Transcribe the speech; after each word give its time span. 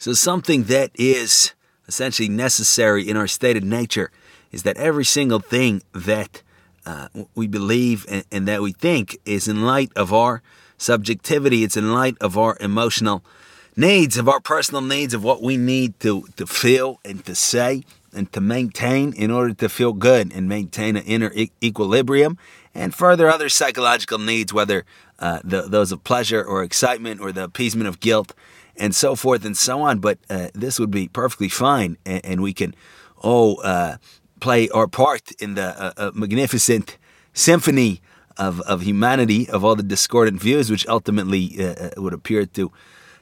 So, 0.00 0.14
something 0.14 0.64
that 0.64 0.92
is 0.94 1.52
essentially 1.86 2.30
necessary 2.30 3.06
in 3.06 3.18
our 3.18 3.26
stated 3.26 3.62
nature 3.62 4.10
is 4.50 4.62
that 4.62 4.78
every 4.78 5.04
single 5.04 5.40
thing 5.40 5.82
that 5.92 6.40
uh, 6.86 7.08
we 7.34 7.46
believe 7.46 8.06
and, 8.08 8.24
and, 8.32 8.48
that 8.48 8.62
we 8.62 8.72
think 8.72 9.18
is 9.26 9.46
in 9.46 9.62
light 9.62 9.92
of 9.94 10.10
our 10.10 10.40
subjectivity, 10.78 11.64
it's 11.64 11.76
in 11.76 11.92
light 11.92 12.16
of 12.18 12.38
our 12.38 12.56
emotional 12.60 13.22
needs, 13.76 14.16
of 14.16 14.26
our 14.26 14.40
personal 14.40 14.80
needs, 14.80 15.12
of 15.12 15.22
what 15.22 15.42
we 15.42 15.58
need 15.58 16.00
to, 16.00 16.26
to 16.36 16.46
feel 16.46 16.98
and 17.04 17.22
to 17.26 17.34
say 17.34 17.84
and 18.14 18.32
to 18.32 18.40
maintain 18.40 19.12
in 19.12 19.30
order 19.30 19.52
to 19.52 19.68
feel 19.68 19.92
good 19.92 20.32
and 20.32 20.48
maintain 20.48 20.96
an 20.96 21.04
inner 21.04 21.30
e- 21.34 21.52
equilibrium, 21.62 22.38
and 22.74 22.94
further 22.94 23.28
other 23.28 23.50
psychological 23.50 24.16
needs, 24.16 24.50
whether 24.50 24.86
uh, 25.18 25.40
the, 25.44 25.60
those 25.60 25.92
of 25.92 26.02
pleasure 26.04 26.42
or 26.42 26.62
excitement 26.62 27.20
or 27.20 27.32
the 27.32 27.44
appeasement 27.44 27.86
of 27.86 28.00
guilt 28.00 28.32
and 28.80 28.94
so 28.94 29.14
forth 29.14 29.44
and 29.44 29.56
so 29.56 29.82
on. 29.82 30.00
But 30.00 30.18
uh, 30.28 30.48
this 30.54 30.80
would 30.80 30.90
be 30.90 31.08
perfectly 31.08 31.48
fine, 31.48 31.96
and, 32.04 32.24
and 32.24 32.42
we 32.42 32.52
can 32.52 32.74
all 33.18 33.60
uh, 33.62 33.98
play 34.40 34.68
our 34.70 34.88
part 34.88 35.32
in 35.40 35.54
the 35.54 35.80
uh, 35.80 35.92
uh, 35.96 36.10
magnificent 36.14 36.98
symphony 37.32 38.00
of, 38.36 38.60
of 38.62 38.82
humanity, 38.82 39.48
of 39.48 39.64
all 39.64 39.76
the 39.76 39.82
discordant 39.82 40.40
views, 40.40 40.70
which 40.70 40.86
ultimately 40.88 41.62
uh, 41.62 41.90
would 41.98 42.14
appear 42.14 42.46
to 42.46 42.72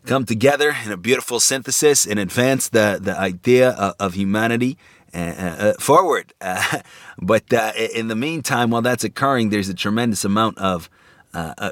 come 0.06 0.24
together 0.24 0.74
in 0.84 0.92
a 0.92 0.96
beautiful 0.96 1.40
synthesis 1.40 2.06
and 2.06 2.18
advance 2.18 2.68
the, 2.68 2.98
the 3.02 3.18
idea 3.18 3.70
of, 3.70 3.94
of 3.98 4.14
humanity 4.14 4.78
uh, 5.14 5.18
uh, 5.18 5.72
forward. 5.74 6.32
Uh, 6.48 6.80
but 7.20 7.52
in 7.92 8.06
the 8.06 8.14
meantime, 8.14 8.70
while 8.70 8.80
that's 8.80 9.02
occurring, 9.02 9.50
there's 9.50 9.68
a 9.68 9.74
tremendous 9.74 10.24
amount 10.24 10.56
of 10.58 10.88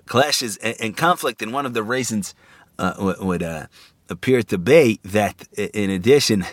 clashes 0.07 0.57
and, 0.57 0.77
and, 0.81 0.97
conflict. 0.97 1.41
And 1.41 1.53
one 1.53 1.65
of 1.65 1.73
the 1.73 1.85
reasons 1.85 2.35
would 2.79 3.69
appear 4.09 4.43
to 4.43 4.59
be 4.59 5.01
that, 5.05 5.47
in 5.57 5.91
addition 5.91 6.45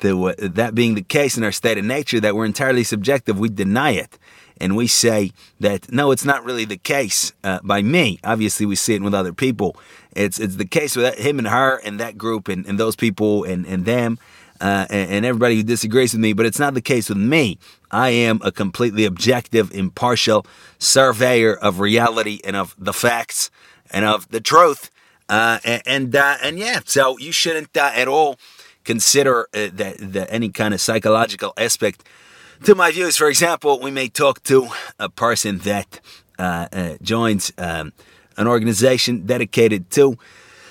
to 0.00 0.34
that 0.38 0.74
being 0.74 0.94
the 0.94 1.02
case 1.02 1.36
in 1.36 1.44
our 1.44 1.52
state 1.52 1.78
of 1.78 1.84
nature, 1.84 2.20
that 2.20 2.34
we're 2.34 2.46
entirely 2.46 2.84
subjective, 2.84 3.38
we 3.38 3.48
deny 3.48 3.90
it 3.90 4.18
and 4.60 4.76
we 4.76 4.86
say 4.86 5.32
that 5.58 5.90
no, 5.90 6.10
it's 6.10 6.24
not 6.24 6.44
really 6.44 6.64
the 6.64 6.76
case 6.76 7.32
uh, 7.42 7.58
by 7.64 7.82
me. 7.82 8.20
Obviously, 8.22 8.66
we 8.66 8.76
see 8.76 8.94
it 8.94 9.02
with 9.02 9.14
other 9.14 9.32
people. 9.32 9.76
It's 10.14 10.38
it's 10.38 10.56
the 10.56 10.66
case 10.66 10.94
with 10.94 11.18
him 11.18 11.38
and 11.38 11.48
her 11.48 11.78
and 11.78 11.98
that 11.98 12.18
group 12.18 12.48
and, 12.48 12.66
and 12.66 12.78
those 12.78 12.94
people 12.94 13.44
and 13.44 13.66
and 13.66 13.84
them. 13.84 14.18
Uh, 14.60 14.86
and, 14.90 15.10
and, 15.10 15.24
everybody 15.24 15.56
who 15.56 15.62
disagrees 15.62 16.12
with 16.12 16.20
me, 16.20 16.34
but 16.34 16.44
it's 16.44 16.58
not 16.58 16.74
the 16.74 16.82
case 16.82 17.08
with 17.08 17.16
me. 17.16 17.58
I 17.90 18.10
am 18.10 18.42
a 18.44 18.52
completely 18.52 19.06
objective, 19.06 19.72
impartial 19.72 20.44
surveyor 20.78 21.54
of 21.54 21.80
reality 21.80 22.40
and 22.44 22.54
of 22.54 22.76
the 22.76 22.92
facts 22.92 23.50
and 23.90 24.04
of 24.04 24.28
the 24.28 24.38
truth. 24.38 24.90
Uh, 25.30 25.60
and 25.64 25.82
and, 25.86 26.16
uh, 26.16 26.36
and, 26.42 26.58
yeah, 26.58 26.80
so 26.84 27.16
you 27.18 27.30
shouldn't 27.30 27.76
uh, 27.76 27.92
at 27.94 28.08
all 28.08 28.36
consider 28.82 29.46
uh, 29.54 29.68
that, 29.72 30.26
any 30.28 30.48
kind 30.48 30.74
of 30.74 30.80
psychological 30.80 31.52
aspect 31.56 32.02
to 32.64 32.74
my 32.74 32.90
views. 32.90 33.16
For 33.16 33.28
example, 33.28 33.78
we 33.78 33.92
may 33.92 34.08
talk 34.08 34.42
to 34.44 34.68
a 34.98 35.08
person 35.08 35.58
that 35.58 36.00
uh, 36.36 36.66
uh, 36.72 36.96
joins 37.00 37.52
um, 37.58 37.92
an 38.36 38.48
organization 38.48 39.24
dedicated 39.24 39.88
to 39.92 40.18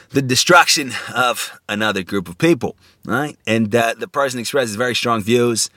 the 0.10 0.22
destruction 0.22 0.92
of 1.16 1.58
another 1.70 2.04
group 2.04 2.28
of 2.28 2.38
people, 2.38 2.76
right? 3.06 3.38
And 3.48 3.72
the 3.72 4.10
person 4.12 4.42
expresses 4.42 4.76
very 4.76 4.96
strong 4.96 5.22
views. 5.22 5.70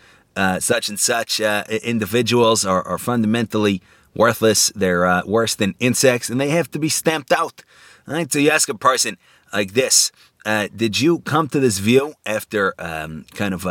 Such 0.59 0.89
and 0.89 0.99
such 0.99 1.39
individuals 1.39 2.65
are, 2.65 2.83
are, 2.83 2.97
fundamentally 2.97 3.83
worthless. 4.15 4.73
They're 4.75 5.23
worse 5.27 5.55
than 5.55 5.75
insects, 5.79 6.31
and 6.31 6.41
they 6.41 6.49
have 6.49 6.71
to 6.71 6.79
be 6.79 6.89
stamped 6.89 7.31
out. 7.31 7.63
Right? 8.06 8.33
So 8.33 8.39
you 8.39 8.50
ask 8.50 8.69
a 8.69 8.75
person 8.75 9.17
like 9.53 9.72
this: 9.72 10.12
Did 10.45 11.00
you 11.00 11.20
come 11.20 11.48
to 11.48 11.61
this 11.61 11.78
view 11.78 12.14
after 12.27 12.75
um, 12.78 13.27
kind 13.34 13.55
of 13.55 13.67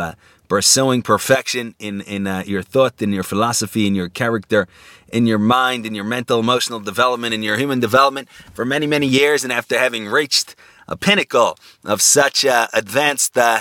pursuing 0.52 1.00
perfection 1.00 1.74
in 1.78 2.02
in 2.02 2.26
uh, 2.26 2.42
your 2.46 2.60
thought, 2.62 3.00
in 3.00 3.10
your 3.10 3.22
philosophy, 3.22 3.86
in 3.86 3.94
your 3.94 4.10
character, 4.10 4.68
in 5.10 5.26
your 5.26 5.38
mind, 5.38 5.86
in 5.86 5.94
your 5.94 6.04
mental, 6.04 6.38
emotional 6.38 6.78
development, 6.78 7.32
in 7.32 7.42
your 7.42 7.56
human 7.56 7.80
development 7.80 8.28
for 8.52 8.64
many 8.66 8.86
many 8.86 9.06
years, 9.06 9.44
and 9.44 9.52
after 9.52 9.78
having 9.78 10.06
reached 10.08 10.54
a 10.86 10.94
pinnacle 10.94 11.56
of 11.86 12.02
such 12.02 12.44
uh, 12.44 12.66
advanced 12.74 13.38
uh, 13.38 13.60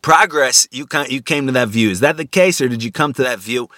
progress, 0.00 0.66
you 0.70 0.86
you 1.10 1.20
came 1.20 1.44
to 1.46 1.52
that 1.52 1.68
view. 1.68 1.90
Is 1.90 2.00
that 2.00 2.16
the 2.16 2.24
case, 2.40 2.58
or 2.62 2.68
did 2.68 2.82
you 2.82 2.90
come 2.90 3.12
to 3.12 3.22
that 3.22 3.38
view 3.38 3.68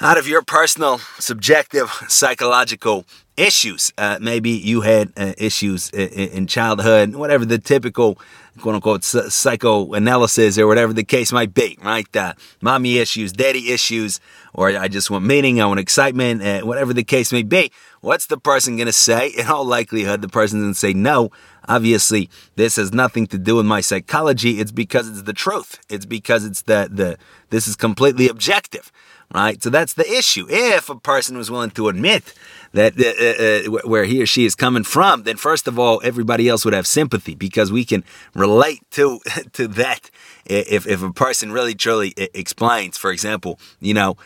out 0.00 0.16
of 0.16 0.26
your 0.26 0.42
personal, 0.42 0.98
subjective, 1.18 1.90
psychological 2.08 3.04
issues? 3.36 3.92
Uh, 3.98 4.18
maybe 4.20 4.50
you 4.50 4.80
had 4.80 5.12
uh, 5.16 5.34
issues 5.36 5.90
in, 5.90 6.08
in 6.08 6.46
childhood, 6.46 7.14
whatever 7.14 7.44
the 7.44 7.58
typical 7.58 8.18
quote 8.60 8.74
unquote 8.74 9.04
psychoanalysis 9.04 10.58
or 10.58 10.66
whatever 10.66 10.92
the 10.92 11.04
case 11.04 11.32
might 11.32 11.54
be, 11.54 11.78
right? 11.82 12.14
Uh, 12.16 12.32
mommy 12.60 12.98
issues, 12.98 13.32
daddy 13.32 13.70
issues, 13.70 14.20
or 14.54 14.68
I 14.76 14.88
just 14.88 15.10
want 15.10 15.24
meaning, 15.24 15.60
I 15.60 15.66
want 15.66 15.80
excitement, 15.80 16.42
uh, 16.42 16.60
whatever 16.60 16.92
the 16.92 17.04
case 17.04 17.32
may 17.32 17.42
be. 17.42 17.70
What's 18.00 18.26
the 18.26 18.38
person 18.38 18.76
going 18.76 18.86
to 18.86 18.92
say? 18.92 19.28
In 19.28 19.46
all 19.46 19.64
likelihood, 19.64 20.22
the 20.22 20.28
person's 20.28 20.62
going 20.62 20.72
to 20.72 20.78
say, 20.78 20.92
no, 20.94 21.30
obviously, 21.68 22.30
this 22.56 22.76
has 22.76 22.92
nothing 22.92 23.26
to 23.28 23.38
do 23.38 23.56
with 23.56 23.66
my 23.66 23.80
psychology. 23.80 24.60
It's 24.60 24.72
because 24.72 25.08
it's 25.08 25.22
the 25.22 25.32
truth. 25.32 25.78
It's 25.88 26.06
because 26.06 26.44
it's 26.44 26.62
the, 26.62 26.88
the, 26.90 27.18
this 27.50 27.68
is 27.68 27.76
completely 27.76 28.28
objective, 28.28 28.90
right? 29.34 29.62
So 29.62 29.70
that's 29.70 29.94
the 29.94 30.10
issue. 30.10 30.46
If 30.48 30.88
a 30.88 30.96
person 30.96 31.36
was 31.36 31.50
willing 31.50 31.70
to 31.72 31.88
admit 31.88 32.34
that 32.72 32.94
uh, 32.98 33.74
uh, 33.74 33.78
uh 33.78 33.88
where 33.88 34.04
he 34.04 34.22
or 34.22 34.26
she 34.26 34.44
is 34.44 34.54
coming 34.54 34.84
from, 34.84 35.24
then 35.24 35.36
first 35.36 35.66
of 35.68 35.78
all, 35.78 36.00
everybody 36.04 36.48
else 36.48 36.64
would 36.64 36.74
have 36.74 36.86
sympathy 36.86 37.34
because 37.34 37.72
we 37.72 37.84
can 37.84 38.04
relate 38.34 38.82
to 38.92 39.20
to 39.52 39.68
that. 39.68 40.10
If 40.46 40.86
if 40.86 41.02
a 41.02 41.12
person 41.12 41.52
really 41.52 41.74
truly 41.74 42.14
explains, 42.16 42.96
for 42.96 43.10
example, 43.10 43.58
you 43.80 43.94
know. 43.94 44.16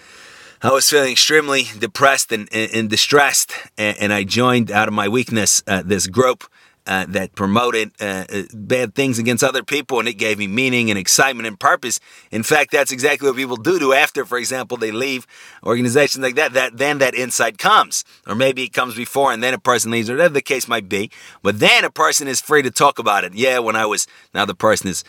I 0.63 0.73
was 0.73 0.89
feeling 0.89 1.13
extremely 1.13 1.65
depressed 1.79 2.33
and, 2.33 2.49
and, 2.51 2.73
and 2.73 2.89
distressed, 2.89 3.53
and, 3.77 3.99
and, 3.99 4.13
I 4.15 4.25
joined 4.25 4.71
out 4.71 4.89
of 4.89 4.95
my 4.95 5.09
weakness 5.11 5.63
uh, 5.67 5.83
this 5.85 6.07
group 6.07 6.45
uh, 6.87 7.06
that 7.09 7.34
promoted 7.34 7.91
uh, 8.00 8.25
uh, 8.31 8.43
bad 8.53 8.95
things 8.95 9.19
against 9.19 9.43
other 9.43 9.62
people, 9.62 9.99
and 9.99 10.09
it 10.09 10.15
gave 10.15 10.39
me 10.39 10.47
meaning 10.47 10.91
and 10.91 10.99
excitement 10.99 11.47
and 11.47 11.59
purpose. 11.59 11.99
In 12.31 12.43
fact, 12.43 12.72
that's 12.72 12.93
exactly 12.93 13.28
what 13.28 13.37
people 13.37 13.56
do. 13.56 13.78
Do 13.78 13.93
after, 13.93 14.25
for 14.25 14.39
example, 14.39 14.77
they 14.77 14.93
leave 14.93 15.27
organizations 15.62 16.23
like 16.23 16.34
that. 16.34 16.53
That 16.53 16.77
then 16.77 16.99
that 16.99 17.15
insight 17.15 17.59
comes, 17.59 18.05
or 18.27 18.34
maybe 18.34 18.65
it 18.65 18.73
comes 18.73 18.94
before, 18.94 19.33
and 19.33 19.43
then 19.43 19.55
a 19.55 19.59
person 19.59 19.91
leaves, 19.91 20.11
or 20.11 20.15
whatever 20.15 20.34
the 20.34 20.43
case 20.43 20.69
might 20.69 20.89
be. 20.89 21.11
But 21.43 21.61
then 21.61 21.84
a 21.84 21.91
person 21.91 22.28
is 22.28 22.41
free 22.41 22.62
to 22.62 22.71
talk 22.71 22.99
about 22.99 23.25
it. 23.25 23.34
Yeah, 23.34 23.59
when 23.61 23.77
I 23.77 23.87
was 23.87 24.06
now 24.34 24.44
the 24.44 24.55
person 24.55 24.89
is 24.89 25.05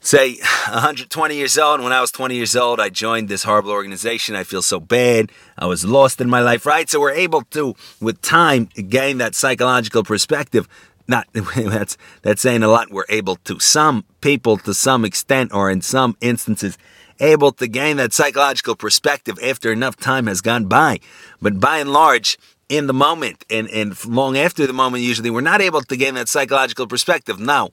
say 0.00 0.36
120 0.68 1.34
years 1.36 1.58
old. 1.58 1.76
And 1.76 1.84
when 1.84 1.92
I 1.92 2.00
was 2.00 2.10
20 2.10 2.34
years 2.34 2.56
old, 2.56 2.80
I 2.80 2.88
joined 2.88 3.28
this 3.28 3.44
horrible 3.44 3.70
organization. 3.70 4.34
I 4.34 4.44
feel 4.44 4.62
so 4.62 4.80
bad. 4.80 5.30
I 5.58 5.66
was 5.66 5.84
lost 5.84 6.20
in 6.20 6.28
my 6.28 6.40
life, 6.40 6.66
right? 6.66 6.88
So 6.88 7.00
we're 7.00 7.12
able 7.12 7.42
to, 7.50 7.74
with 8.00 8.20
time, 8.22 8.68
gain 8.88 9.18
that 9.18 9.34
psychological 9.34 10.02
perspective 10.02 10.68
not 11.08 11.26
that's 11.32 11.96
that's 12.22 12.42
saying 12.42 12.62
a 12.62 12.68
lot. 12.68 12.90
We're 12.90 13.04
able 13.08 13.36
to 13.36 13.58
some 13.58 14.04
people 14.20 14.56
to 14.58 14.74
some 14.74 15.04
extent 15.04 15.52
or 15.52 15.70
in 15.70 15.80
some 15.80 16.16
instances 16.20 16.78
able 17.20 17.52
to 17.52 17.68
gain 17.68 17.98
that 17.98 18.12
psychological 18.12 18.74
perspective 18.74 19.38
after 19.42 19.70
enough 19.70 19.96
time 19.96 20.26
has 20.26 20.40
gone 20.40 20.64
by. 20.64 20.98
But 21.40 21.60
by 21.60 21.78
and 21.78 21.92
large, 21.92 22.38
in 22.68 22.86
the 22.86 22.94
moment 22.94 23.44
and, 23.50 23.68
and 23.68 24.04
long 24.06 24.38
after 24.38 24.66
the 24.66 24.72
moment, 24.72 25.02
usually 25.02 25.30
we're 25.30 25.40
not 25.40 25.60
able 25.60 25.82
to 25.82 25.96
gain 25.96 26.14
that 26.14 26.28
psychological 26.28 26.86
perspective. 26.86 27.38
Now, 27.38 27.70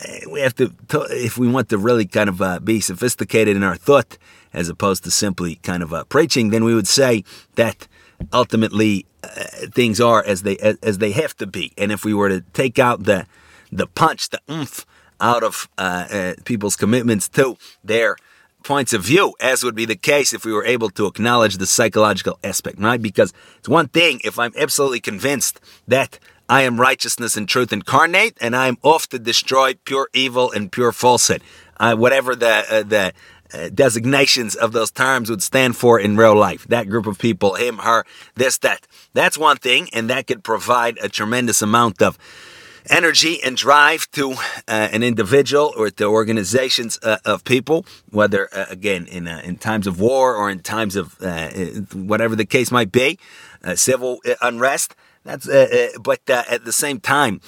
eh, 0.00 0.20
we 0.30 0.40
have 0.40 0.54
to, 0.56 0.74
if 1.10 1.38
we 1.38 1.46
want 1.46 1.68
to 1.68 1.78
really 1.78 2.06
kind 2.06 2.28
of 2.28 2.42
uh, 2.42 2.58
be 2.58 2.80
sophisticated 2.80 3.56
in 3.56 3.62
our 3.62 3.76
thought 3.76 4.18
as 4.52 4.68
opposed 4.68 5.04
to 5.04 5.10
simply 5.10 5.56
kind 5.56 5.82
of 5.82 5.92
uh, 5.92 6.04
preaching, 6.04 6.50
then 6.50 6.64
we 6.64 6.74
would 6.74 6.88
say 6.88 7.22
that 7.54 7.86
ultimately 8.32 9.06
uh, 9.22 9.28
things 9.72 10.00
are 10.00 10.24
as 10.24 10.42
they 10.42 10.56
as, 10.58 10.76
as, 10.82 10.98
they 10.98 11.12
have 11.12 11.36
to 11.38 11.46
be. 11.46 11.72
And 11.76 11.92
if 11.92 12.04
we 12.04 12.14
were 12.14 12.28
to 12.28 12.40
take 12.52 12.78
out 12.78 13.04
the 13.04 13.26
the 13.70 13.86
punch, 13.86 14.30
the 14.30 14.40
oomph 14.50 14.86
out 15.20 15.42
of 15.42 15.68
uh, 15.76 16.06
uh, 16.10 16.34
people's 16.44 16.76
commitments 16.76 17.28
to 17.28 17.56
their 17.84 18.16
points 18.62 18.92
of 18.92 19.02
view, 19.02 19.34
as 19.40 19.62
would 19.62 19.74
be 19.74 19.84
the 19.84 19.96
case 19.96 20.32
if 20.32 20.44
we 20.44 20.52
were 20.52 20.64
able 20.64 20.90
to 20.90 21.06
acknowledge 21.06 21.56
the 21.56 21.66
psychological 21.66 22.38
aspect, 22.44 22.78
right? 22.78 23.00
Because 23.00 23.32
it's 23.58 23.68
one 23.68 23.88
thing 23.88 24.20
if 24.24 24.38
I'm 24.38 24.52
absolutely 24.56 25.00
convinced 25.00 25.60
that 25.88 26.18
I 26.48 26.62
am 26.62 26.80
righteousness 26.80 27.36
and 27.36 27.48
truth 27.48 27.72
incarnate, 27.72 28.36
and 28.40 28.56
I 28.56 28.66
am 28.66 28.76
off 28.82 29.06
to 29.08 29.18
destroy 29.18 29.74
pure 29.84 30.08
evil 30.12 30.50
and 30.50 30.70
pure 30.70 30.92
falsehood. 30.92 31.42
Uh, 31.78 31.94
whatever 31.94 32.34
the 32.34 32.64
uh, 32.68 32.82
the 32.82 33.12
uh, 33.52 33.68
designations 33.70 34.54
of 34.54 34.72
those 34.72 34.90
terms 34.90 35.30
would 35.30 35.42
stand 35.42 35.76
for 35.76 35.98
in 35.98 36.16
real 36.16 36.36
life. 36.36 36.66
That 36.68 36.88
group 36.88 37.06
of 37.06 37.18
people, 37.18 37.54
him, 37.54 37.78
her, 37.78 38.04
this, 38.34 38.58
that. 38.58 38.86
That's 39.12 39.36
one 39.36 39.56
thing, 39.56 39.88
and 39.92 40.08
that 40.10 40.26
could 40.26 40.44
provide 40.44 40.98
a 41.02 41.08
tremendous 41.08 41.62
amount 41.62 42.00
of 42.02 42.18
energy 42.88 43.42
and 43.42 43.56
drive 43.56 44.10
to 44.12 44.32
uh, 44.32 44.36
an 44.68 45.02
individual 45.02 45.72
or 45.76 45.90
to 45.90 46.04
organizations 46.04 46.98
uh, 47.02 47.18
of 47.24 47.44
people, 47.44 47.84
whether 48.10 48.48
uh, 48.52 48.66
again 48.68 49.06
in 49.06 49.28
uh, 49.28 49.40
in 49.44 49.56
times 49.56 49.86
of 49.86 50.00
war 50.00 50.34
or 50.34 50.50
in 50.50 50.60
times 50.60 50.96
of 50.96 51.18
whatever 51.94 52.36
the 52.36 52.46
case 52.46 52.70
might 52.70 52.92
be, 52.92 53.18
civil 53.74 54.20
unrest. 54.40 54.94
That's 55.24 55.46
but 55.46 56.20
at 56.28 56.64
the 56.64 56.72
same 56.72 57.00
time, 57.00 57.40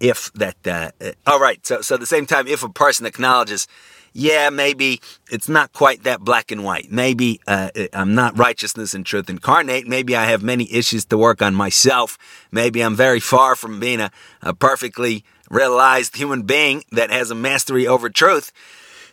if 0.00 0.32
that. 0.34 0.94
All 1.26 1.40
right. 1.40 1.64
So 1.66 1.80
so 1.80 1.94
at 1.94 2.00
the 2.00 2.06
same 2.06 2.26
time, 2.26 2.46
if 2.46 2.62
a 2.62 2.68
person 2.68 3.06
acknowledges 3.06 3.66
yeah, 4.12 4.50
maybe 4.50 5.00
it's 5.30 5.48
not 5.48 5.72
quite 5.72 6.04
that 6.04 6.20
black 6.20 6.50
and 6.50 6.64
white. 6.64 6.90
Maybe 6.90 7.40
uh, 7.46 7.70
I'm 7.92 8.14
not 8.14 8.38
righteousness 8.38 8.94
and 8.94 9.04
truth 9.04 9.30
incarnate. 9.30 9.86
Maybe 9.86 10.16
I 10.16 10.24
have 10.26 10.42
many 10.42 10.72
issues 10.72 11.04
to 11.06 11.18
work 11.18 11.42
on 11.42 11.54
myself. 11.54 12.18
Maybe 12.50 12.82
I'm 12.82 12.96
very 12.96 13.20
far 13.20 13.54
from 13.54 13.80
being 13.80 14.00
a, 14.00 14.10
a 14.42 14.54
perfectly 14.54 15.24
realized 15.50 16.16
human 16.16 16.42
being 16.42 16.84
that 16.92 17.10
has 17.10 17.30
a 17.30 17.34
mastery 17.34 17.86
over 17.86 18.10
truth. 18.10 18.52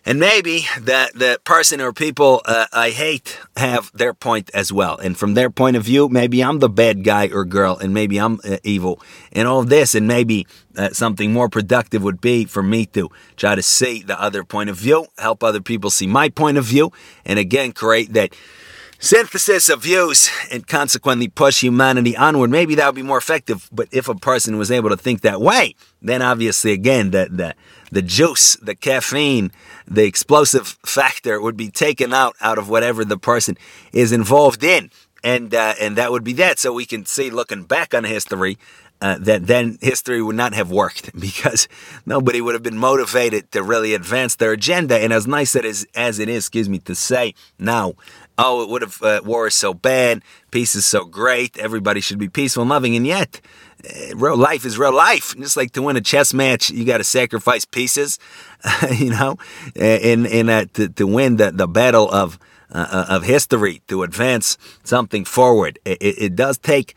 And 0.08 0.20
maybe 0.20 0.68
that 0.80 1.16
the 1.16 1.40
person 1.44 1.82
or 1.82 1.92
people 1.92 2.44
uh, 2.46 2.68
I 2.72 2.92
hate 2.92 3.40
have 3.58 3.92
their 3.92 4.14
point 4.14 4.52
as 4.54 4.72
well. 4.72 4.98
And 4.98 5.18
from 5.18 5.34
their 5.34 5.50
point 5.50 5.78
of 5.78 5.84
view, 5.84 6.10
maybe 6.10 6.44
I'm 6.44 6.60
the 6.60 6.70
bad 6.70 7.04
guy 7.04 7.30
or 7.34 7.44
girl, 7.44 7.76
and 7.76 7.92
maybe 7.92 8.20
I'm 8.20 8.40
uh, 8.44 8.58
evil, 8.64 9.02
and 9.32 9.48
all 9.48 9.64
this. 9.64 9.96
And 9.96 10.08
maybe 10.08 10.46
uh, 10.78 10.90
something 10.90 11.34
more 11.34 11.50
productive 11.50 12.04
would 12.04 12.22
be 12.22 12.46
for 12.46 12.62
me 12.62 12.86
to 12.88 13.10
try 13.36 13.56
to 13.56 13.64
see 13.64 14.04
the 14.04 14.22
other 14.22 14.44
point 14.44 14.70
of 14.70 14.78
view, 14.78 15.08
help 15.18 15.44
other 15.44 15.62
people 15.62 15.90
see 15.90 16.06
my 16.06 16.30
point 16.30 16.60
of 16.60 16.66
view, 16.66 16.92
and 17.26 17.40
again, 17.40 17.72
create 17.72 18.14
that 18.14 18.36
synthesis 19.00 19.70
of 19.70 19.84
views 19.84 20.30
and 20.52 20.68
consequently 20.68 21.28
push 21.28 21.62
humanity 21.62 22.16
onward. 22.16 22.50
Maybe 22.50 22.76
that 22.76 22.86
would 22.86 22.96
be 22.96 23.02
more 23.04 23.18
effective. 23.18 23.70
But 23.72 23.88
if 23.92 24.08
a 24.08 24.16
person 24.16 24.58
was 24.58 24.72
able 24.72 24.90
to 24.90 24.98
think 24.98 25.22
that 25.22 25.42
way, 25.42 25.76
then 26.02 26.22
obviously, 26.22 26.72
again, 26.72 27.12
that 27.12 27.36
the, 27.36 27.56
the 27.92 28.02
juice, 28.02 28.56
the 28.62 28.76
caffeine, 28.76 29.52
the 29.88 30.06
explosive 30.06 30.78
factor 30.86 31.42
would 31.42 31.58
be 31.58 31.70
taken 31.70 32.14
out 32.14 32.36
out 32.42 32.58
of 32.58 32.70
whatever 32.70 33.06
the 33.06 33.18
person 33.18 33.58
is 33.94 34.12
involved 34.12 34.64
in. 34.64 34.90
And, 35.24 35.56
uh, 35.56 35.74
and 35.82 35.96
that 35.96 36.12
would 36.12 36.24
be 36.24 36.34
that. 36.34 36.60
So 36.60 36.72
we 36.72 36.86
can 36.86 37.06
see, 37.06 37.32
looking 37.32 37.64
back 37.64 37.96
on 37.96 38.04
history, 38.04 38.60
uh, 39.02 39.18
that 39.20 39.46
then 39.48 39.78
history 39.82 40.22
would 40.22 40.36
not 40.36 40.54
have 40.54 40.72
worked 40.72 41.18
because 41.20 41.68
nobody 42.06 42.42
would 42.42 42.54
have 42.54 42.64
been 42.64 42.78
motivated 42.78 43.52
to 43.52 43.64
really 43.64 43.94
advance 43.94 44.36
their 44.36 44.52
agenda. 44.52 44.98
And 44.98 45.12
as 45.12 45.28
nice 45.28 45.56
as, 45.56 45.86
as 45.96 46.20
it 46.20 46.30
is, 46.30 46.44
excuse 46.44 46.70
me, 46.70 46.80
to 46.80 46.96
say 46.96 47.34
now, 47.60 47.94
oh, 48.38 48.64
it 48.64 48.70
would 48.70 48.82
have, 48.82 49.02
uh, 49.02 49.22
war 49.24 49.48
is 49.48 49.56
so 49.56 49.74
bad, 49.74 50.22
peace 50.52 50.76
is 50.76 50.86
so 50.86 51.06
great, 51.06 51.58
everybody 51.58 52.02
should 52.02 52.20
be 52.20 52.30
peaceful 52.30 52.62
and 52.64 52.70
loving. 52.70 52.96
And 52.96 53.06
yet, 53.06 53.42
real 54.16 54.38
life 54.38 54.66
is 54.66 54.78
real 54.78 54.94
life. 54.94 55.36
Just 55.38 55.58
like 55.58 55.72
to 55.74 55.82
win 55.82 55.96
a 55.96 56.02
chess 56.02 56.34
match, 56.34 56.70
you 56.70 56.86
got 56.86 56.98
to 56.98 57.04
sacrifice 57.04 57.66
pieces, 57.66 58.20
you 58.92 59.10
know, 59.10 59.38
and 59.76 60.26
in, 60.26 60.50
uh, 60.50 60.66
to, 60.74 60.90
to 60.90 61.08
win 61.08 61.38
the, 61.38 61.52
the 61.52 61.68
battle 61.68 62.10
of, 62.10 62.40
uh, 62.72 63.06
of 63.10 63.24
history, 63.24 63.82
to 63.88 64.04
advance 64.04 64.58
something 64.84 65.26
forward. 65.26 65.80
It, 65.86 65.98
it 66.02 66.36
does 66.36 66.58
take 66.58 66.96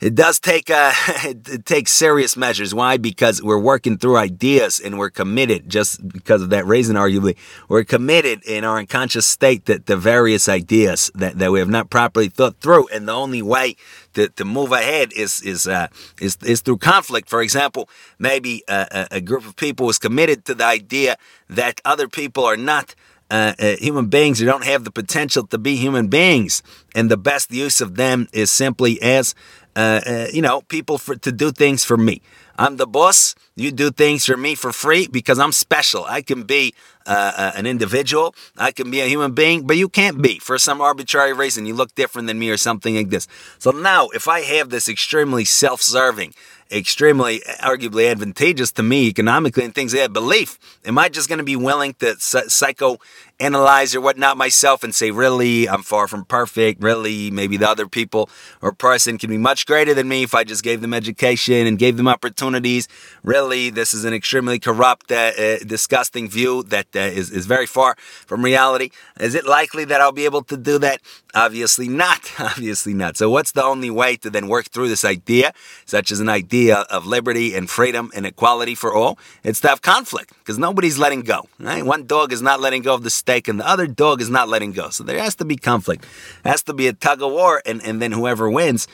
it 0.00 0.14
does 0.14 0.38
take 0.38 0.70
uh, 0.70 0.92
it 1.24 1.64
takes 1.64 1.92
serious 1.92 2.36
measures. 2.36 2.74
Why? 2.74 2.96
Because 2.96 3.42
we're 3.42 3.58
working 3.58 3.98
through 3.98 4.16
ideas 4.16 4.78
and 4.78 4.98
we're 4.98 5.10
committed. 5.10 5.68
Just 5.68 6.06
because 6.06 6.42
of 6.42 6.50
that 6.50 6.66
reason, 6.66 6.96
arguably, 6.96 7.36
we're 7.68 7.84
committed 7.84 8.42
in 8.44 8.64
our 8.64 8.78
unconscious 8.78 9.26
state 9.26 9.66
that 9.66 9.86
the 9.86 9.96
various 9.96 10.48
ideas 10.48 11.10
that, 11.14 11.38
that 11.38 11.50
we 11.50 11.58
have 11.58 11.68
not 11.68 11.90
properly 11.90 12.28
thought 12.28 12.60
through, 12.60 12.88
and 12.88 13.08
the 13.08 13.12
only 13.12 13.42
way 13.42 13.76
to, 14.14 14.28
to 14.28 14.44
move 14.44 14.72
ahead 14.72 15.12
is 15.14 15.40
is 15.42 15.66
uh, 15.66 15.88
is 16.20 16.36
is 16.44 16.60
through 16.60 16.78
conflict. 16.78 17.28
For 17.28 17.42
example, 17.42 17.88
maybe 18.18 18.62
a, 18.68 19.06
a 19.12 19.20
group 19.20 19.46
of 19.46 19.56
people 19.56 19.88
is 19.88 19.98
committed 19.98 20.44
to 20.46 20.54
the 20.54 20.64
idea 20.64 21.16
that 21.48 21.80
other 21.84 22.08
people 22.08 22.44
are 22.44 22.56
not. 22.56 22.94
Uh, 23.28 23.54
uh, 23.58 23.74
human 23.80 24.06
beings 24.06 24.38
who 24.38 24.46
don't 24.46 24.64
have 24.64 24.84
the 24.84 24.90
potential 24.92 25.44
to 25.44 25.58
be 25.58 25.74
human 25.74 26.06
beings, 26.06 26.62
and 26.94 27.10
the 27.10 27.16
best 27.16 27.50
use 27.50 27.80
of 27.80 27.96
them 27.96 28.28
is 28.32 28.52
simply 28.52 29.02
as 29.02 29.34
uh, 29.76 30.00
uh, 30.06 30.26
you 30.32 30.40
know, 30.42 30.62
people 30.62 30.96
for 30.98 31.14
to 31.16 31.30
do 31.30 31.52
things 31.52 31.84
for 31.84 31.96
me. 31.96 32.22
I'm 32.58 32.78
the 32.78 32.86
boss. 32.86 33.34
You 33.54 33.70
do 33.70 33.90
things 33.90 34.24
for 34.24 34.36
me 34.36 34.54
for 34.54 34.72
free 34.72 35.06
because 35.06 35.38
I'm 35.38 35.52
special. 35.52 36.04
I 36.04 36.22
can 36.22 36.44
be 36.44 36.72
uh, 37.06 37.32
uh, 37.36 37.52
an 37.54 37.66
individual. 37.66 38.34
I 38.56 38.72
can 38.72 38.90
be 38.90 39.00
a 39.00 39.06
human 39.06 39.32
being, 39.32 39.66
but 39.66 39.76
you 39.76 39.90
can't 39.90 40.22
be 40.22 40.38
for 40.38 40.58
some 40.58 40.80
arbitrary 40.80 41.34
reason. 41.34 41.66
You 41.66 41.74
look 41.74 41.94
different 41.94 42.26
than 42.26 42.38
me 42.38 42.48
or 42.48 42.56
something 42.56 42.96
like 42.96 43.10
this. 43.10 43.28
So 43.58 43.70
now, 43.70 44.08
if 44.08 44.26
I 44.26 44.40
have 44.40 44.70
this 44.70 44.88
extremely 44.88 45.44
self-serving, 45.44 46.34
extremely 46.70 47.40
arguably 47.60 48.10
advantageous 48.10 48.72
to 48.72 48.82
me 48.82 49.08
economically 49.08 49.64
and 49.64 49.74
things 49.74 49.92
like 49.92 50.02
that 50.02 50.12
belief, 50.12 50.58
am 50.84 50.98
I 50.98 51.08
just 51.08 51.28
going 51.28 51.38
to 51.38 51.44
be 51.44 51.56
willing 51.56 51.94
to 52.00 52.16
psycho 52.18 52.98
analyze 53.38 53.94
or 53.94 54.00
whatnot 54.00 54.36
myself 54.36 54.82
and 54.82 54.94
say, 54.94 55.10
really, 55.10 55.68
I'm 55.68 55.82
far 55.82 56.08
from 56.08 56.24
perfect. 56.24 56.82
Really, 56.82 57.30
maybe 57.30 57.56
the 57.56 57.68
other 57.68 57.86
people 57.86 58.30
or 58.62 58.72
person 58.72 59.18
can 59.18 59.30
be 59.30 59.36
much 59.36 59.66
greater 59.66 59.92
than 59.94 60.08
me 60.08 60.22
if 60.22 60.34
I 60.34 60.44
just 60.44 60.62
gave 60.62 60.80
them 60.80 60.94
education 60.94 61.66
and 61.66 61.78
gave 61.78 61.96
them 61.96 62.08
opportunities. 62.08 62.88
Really, 63.22 63.70
this 63.70 63.92
is 63.92 64.04
an 64.04 64.14
extremely 64.14 64.58
corrupt, 64.58 65.12
uh, 65.12 65.32
uh, 65.38 65.58
disgusting 65.66 66.28
view 66.28 66.62
that 66.64 66.86
uh, 66.94 67.00
is 67.00 67.30
is 67.30 67.46
very 67.46 67.66
far 67.66 67.96
from 68.26 68.42
reality. 68.42 68.90
Is 69.20 69.34
it 69.34 69.46
likely 69.46 69.84
that 69.86 70.00
I'll 70.00 70.12
be 70.12 70.24
able 70.24 70.42
to 70.44 70.56
do 70.56 70.78
that? 70.78 71.00
Obviously 71.34 71.88
not. 71.88 72.32
Obviously 72.38 72.94
not. 72.94 73.16
So, 73.16 73.28
what's 73.28 73.52
the 73.52 73.62
only 73.62 73.90
way 73.90 74.16
to 74.16 74.30
then 74.30 74.48
work 74.48 74.70
through 74.70 74.88
this 74.88 75.04
idea, 75.04 75.52
such 75.84 76.10
as 76.10 76.20
an 76.20 76.28
idea 76.30 76.86
of 76.90 77.06
liberty 77.06 77.54
and 77.54 77.68
freedom 77.68 78.10
and 78.14 78.24
equality 78.24 78.74
for 78.74 78.94
all? 78.94 79.18
It's 79.44 79.60
to 79.60 79.68
have 79.68 79.82
conflict 79.82 80.32
because 80.38 80.58
nobody's 80.58 80.98
letting 80.98 81.20
go. 81.20 81.46
Right? 81.58 81.84
One 81.84 82.06
dog 82.06 82.32
is 82.32 82.40
not 82.40 82.60
letting 82.60 82.82
go 82.82 82.94
of 82.94 83.02
the 83.02 83.10
stake 83.26 83.48
and 83.48 83.58
the 83.58 83.68
other 83.68 83.88
dog 83.88 84.20
is 84.20 84.30
not 84.30 84.48
letting 84.48 84.72
go. 84.72 84.88
So 84.90 85.02
there 85.02 85.18
has 85.18 85.34
to 85.36 85.44
be 85.44 85.56
conflict. 85.56 86.06
has 86.44 86.62
to 86.62 86.72
be 86.72 86.86
a 86.86 86.92
tug 86.92 87.22
of 87.22 87.32
war, 87.32 87.60
and, 87.66 87.82
and 87.82 88.00
then 88.00 88.12
whoever 88.12 88.48
wins 88.48 88.86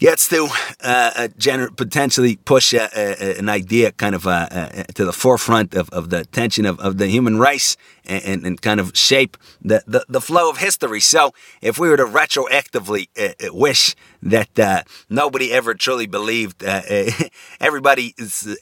gets 0.00 0.28
to 0.28 0.48
uh, 0.80 1.28
gener- 1.38 1.74
potentially 1.76 2.34
push 2.34 2.74
an 2.74 3.48
idea 3.48 3.92
kind 3.92 4.16
of 4.16 4.26
uh, 4.26 4.48
uh, 4.50 4.82
to 4.94 5.04
the 5.04 5.12
forefront 5.12 5.74
of, 5.74 5.88
of 5.90 6.10
the 6.10 6.18
attention 6.18 6.66
of, 6.66 6.80
of 6.80 6.98
the 6.98 7.06
human 7.06 7.38
race 7.38 7.76
and, 8.04 8.24
and, 8.24 8.46
and 8.46 8.60
kind 8.60 8.80
of 8.80 8.96
shape 8.96 9.36
the, 9.62 9.80
the, 9.86 10.04
the, 10.08 10.20
flow 10.20 10.50
of 10.50 10.56
history. 10.58 10.98
So 10.98 11.32
if 11.60 11.78
we 11.78 11.88
were 11.88 11.96
to 11.96 12.04
retroactively 12.04 13.06
uh, 13.16 13.46
uh 13.46 13.54
wish 13.54 13.94
that 14.24 14.58
uh, 14.58 14.82
nobody 15.08 15.52
ever 15.52 15.72
truly 15.74 16.08
believed, 16.08 16.64
everybody 17.60 18.14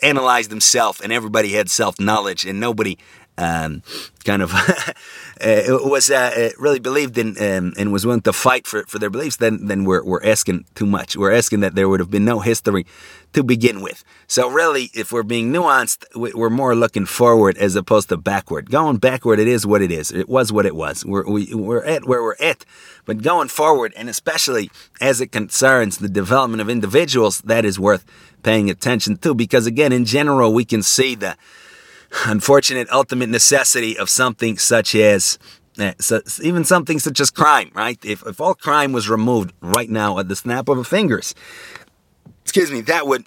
analyzed 0.02 0.50
himself 0.50 1.00
and 1.00 1.10
everybody 1.10 1.52
had 1.52 1.70
self 1.70 1.98
knowledge 1.98 2.44
and 2.44 2.60
nobody 2.60 2.98
um, 3.40 3.82
kind 4.24 4.42
of 4.42 4.52
was 5.40 6.10
uh, 6.10 6.50
really 6.58 6.78
believed 6.78 7.16
in 7.16 7.30
um, 7.40 7.72
and 7.78 7.92
was 7.92 8.04
willing 8.04 8.20
to 8.22 8.32
fight 8.32 8.66
for, 8.66 8.84
for 8.84 8.98
their 8.98 9.10
beliefs, 9.10 9.36
then 9.36 9.66
then 9.66 9.84
we're, 9.84 10.04
we're 10.04 10.24
asking 10.24 10.66
too 10.74 10.86
much. 10.86 11.16
We're 11.16 11.32
asking 11.32 11.60
that 11.60 11.74
there 11.74 11.88
would 11.88 12.00
have 12.00 12.10
been 12.10 12.24
no 12.24 12.40
history 12.40 12.86
to 13.32 13.42
begin 13.42 13.80
with. 13.80 14.04
So 14.26 14.50
really, 14.50 14.90
if 14.92 15.12
we're 15.12 15.22
being 15.22 15.52
nuanced, 15.52 16.04
we're 16.14 16.50
more 16.50 16.74
looking 16.74 17.06
forward 17.06 17.56
as 17.56 17.76
opposed 17.76 18.08
to 18.10 18.16
backward. 18.16 18.70
Going 18.70 18.98
backward, 18.98 19.38
it 19.38 19.48
is 19.48 19.66
what 19.66 19.82
it 19.82 19.90
is. 19.90 20.10
It 20.10 20.28
was 20.28 20.52
what 20.52 20.66
it 20.66 20.74
was. 20.74 21.04
We're, 21.04 21.26
we, 21.26 21.54
we're 21.54 21.84
at 21.84 22.04
where 22.04 22.22
we're 22.22 22.36
at. 22.40 22.64
But 23.06 23.22
going 23.22 23.48
forward, 23.48 23.94
and 23.96 24.08
especially 24.08 24.70
as 25.00 25.20
it 25.20 25.32
concerns 25.32 25.98
the 25.98 26.08
development 26.08 26.60
of 26.60 26.68
individuals, 26.68 27.40
that 27.42 27.64
is 27.64 27.78
worth 27.78 28.04
paying 28.42 28.68
attention 28.68 29.16
to 29.18 29.34
because 29.34 29.66
again, 29.66 29.92
in 29.92 30.04
general, 30.04 30.52
we 30.52 30.64
can 30.64 30.82
see 30.82 31.14
the 31.14 31.36
unfortunate 32.26 32.88
ultimate 32.90 33.28
necessity 33.28 33.96
of 33.98 34.08
something 34.10 34.58
such 34.58 34.94
as 34.94 35.38
eh, 35.78 35.94
so 36.00 36.20
even 36.42 36.64
something 36.64 36.98
such 36.98 37.20
as 37.20 37.30
crime, 37.30 37.70
right? 37.74 37.98
If, 38.04 38.26
if 38.26 38.40
all 38.40 38.54
crime 38.54 38.92
was 38.92 39.08
removed 39.08 39.52
right 39.60 39.88
now 39.88 40.18
at 40.18 40.28
the 40.28 40.36
snap 40.36 40.68
of 40.68 40.78
a 40.78 40.84
fingers, 40.84 41.34
excuse 42.42 42.70
me, 42.70 42.80
that 42.82 43.06
would 43.06 43.26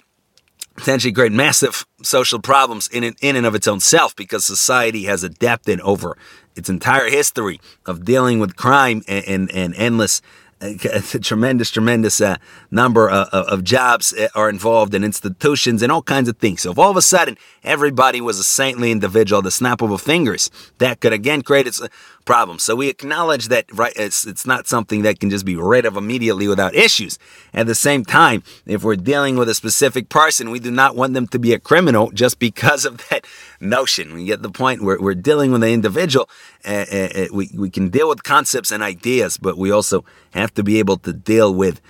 potentially 0.76 1.12
create 1.12 1.32
massive 1.32 1.86
social 2.02 2.40
problems 2.40 2.88
in, 2.88 3.04
in 3.20 3.36
and 3.36 3.46
of 3.46 3.54
its 3.54 3.68
own 3.68 3.80
self 3.80 4.14
because 4.16 4.44
society 4.44 5.04
has 5.04 5.22
adapted 5.22 5.80
over 5.80 6.16
its 6.56 6.68
entire 6.68 7.08
history 7.08 7.60
of 7.86 8.04
dealing 8.04 8.38
with 8.38 8.56
crime 8.56 9.02
and, 9.08 9.24
and, 9.26 9.50
and 9.52 9.74
endless 9.76 10.20
a 10.60 11.18
tremendous, 11.20 11.70
tremendous 11.70 12.20
uh, 12.20 12.36
number 12.70 13.10
of, 13.10 13.28
of, 13.28 13.64
jobs 13.64 14.12
uh, 14.12 14.28
are 14.34 14.48
involved 14.48 14.94
in 14.94 15.04
institutions 15.04 15.82
and 15.82 15.90
all 15.90 16.02
kinds 16.02 16.28
of 16.28 16.38
things. 16.38 16.62
So 16.62 16.72
if 16.72 16.78
all 16.78 16.90
of 16.90 16.96
a 16.96 17.02
sudden 17.02 17.36
everybody 17.62 18.20
was 18.20 18.38
a 18.38 18.44
saintly 18.44 18.90
individual, 18.90 19.42
the 19.42 19.50
snap 19.50 19.82
of 19.82 19.90
a 19.90 19.98
fingers, 19.98 20.50
that 20.78 21.00
could 21.00 21.12
again 21.12 21.42
create 21.42 21.66
its 21.66 21.82
problem. 22.24 22.58
So 22.58 22.74
we 22.74 22.88
acknowledge 22.88 23.48
that 23.48 23.66
right, 23.72 23.92
it's, 23.96 24.26
it's 24.26 24.46
not 24.46 24.66
something 24.66 25.02
that 25.02 25.20
can 25.20 25.30
just 25.30 25.44
be 25.44 25.56
rid 25.56 25.84
of 25.84 25.96
immediately 25.96 26.48
without 26.48 26.74
issues. 26.74 27.18
At 27.52 27.66
the 27.66 27.74
same 27.74 28.04
time, 28.04 28.42
if 28.66 28.82
we're 28.82 28.96
dealing 28.96 29.36
with 29.36 29.48
a 29.48 29.54
specific 29.54 30.08
person, 30.08 30.50
we 30.50 30.58
do 30.58 30.70
not 30.70 30.96
want 30.96 31.14
them 31.14 31.26
to 31.28 31.38
be 31.38 31.52
a 31.52 31.58
criminal 31.58 32.10
just 32.10 32.38
because 32.38 32.84
of 32.84 32.98
that 33.10 33.26
notion. 33.60 34.14
We 34.14 34.24
get 34.24 34.42
the 34.42 34.50
point 34.50 34.82
where 34.82 35.00
we're 35.00 35.14
dealing 35.14 35.52
with 35.52 35.62
an 35.62 35.70
individual. 35.70 36.28
Uh, 36.64 36.86
uh, 36.90 37.26
we, 37.32 37.50
we 37.54 37.70
can 37.70 37.88
deal 37.88 38.08
with 38.08 38.22
concepts 38.22 38.70
and 38.70 38.82
ideas, 38.82 39.38
but 39.38 39.56
we 39.58 39.70
also 39.70 40.04
have 40.32 40.52
to 40.54 40.62
be 40.62 40.78
able 40.78 40.96
to 40.98 41.12
deal 41.12 41.54
with 41.54 41.80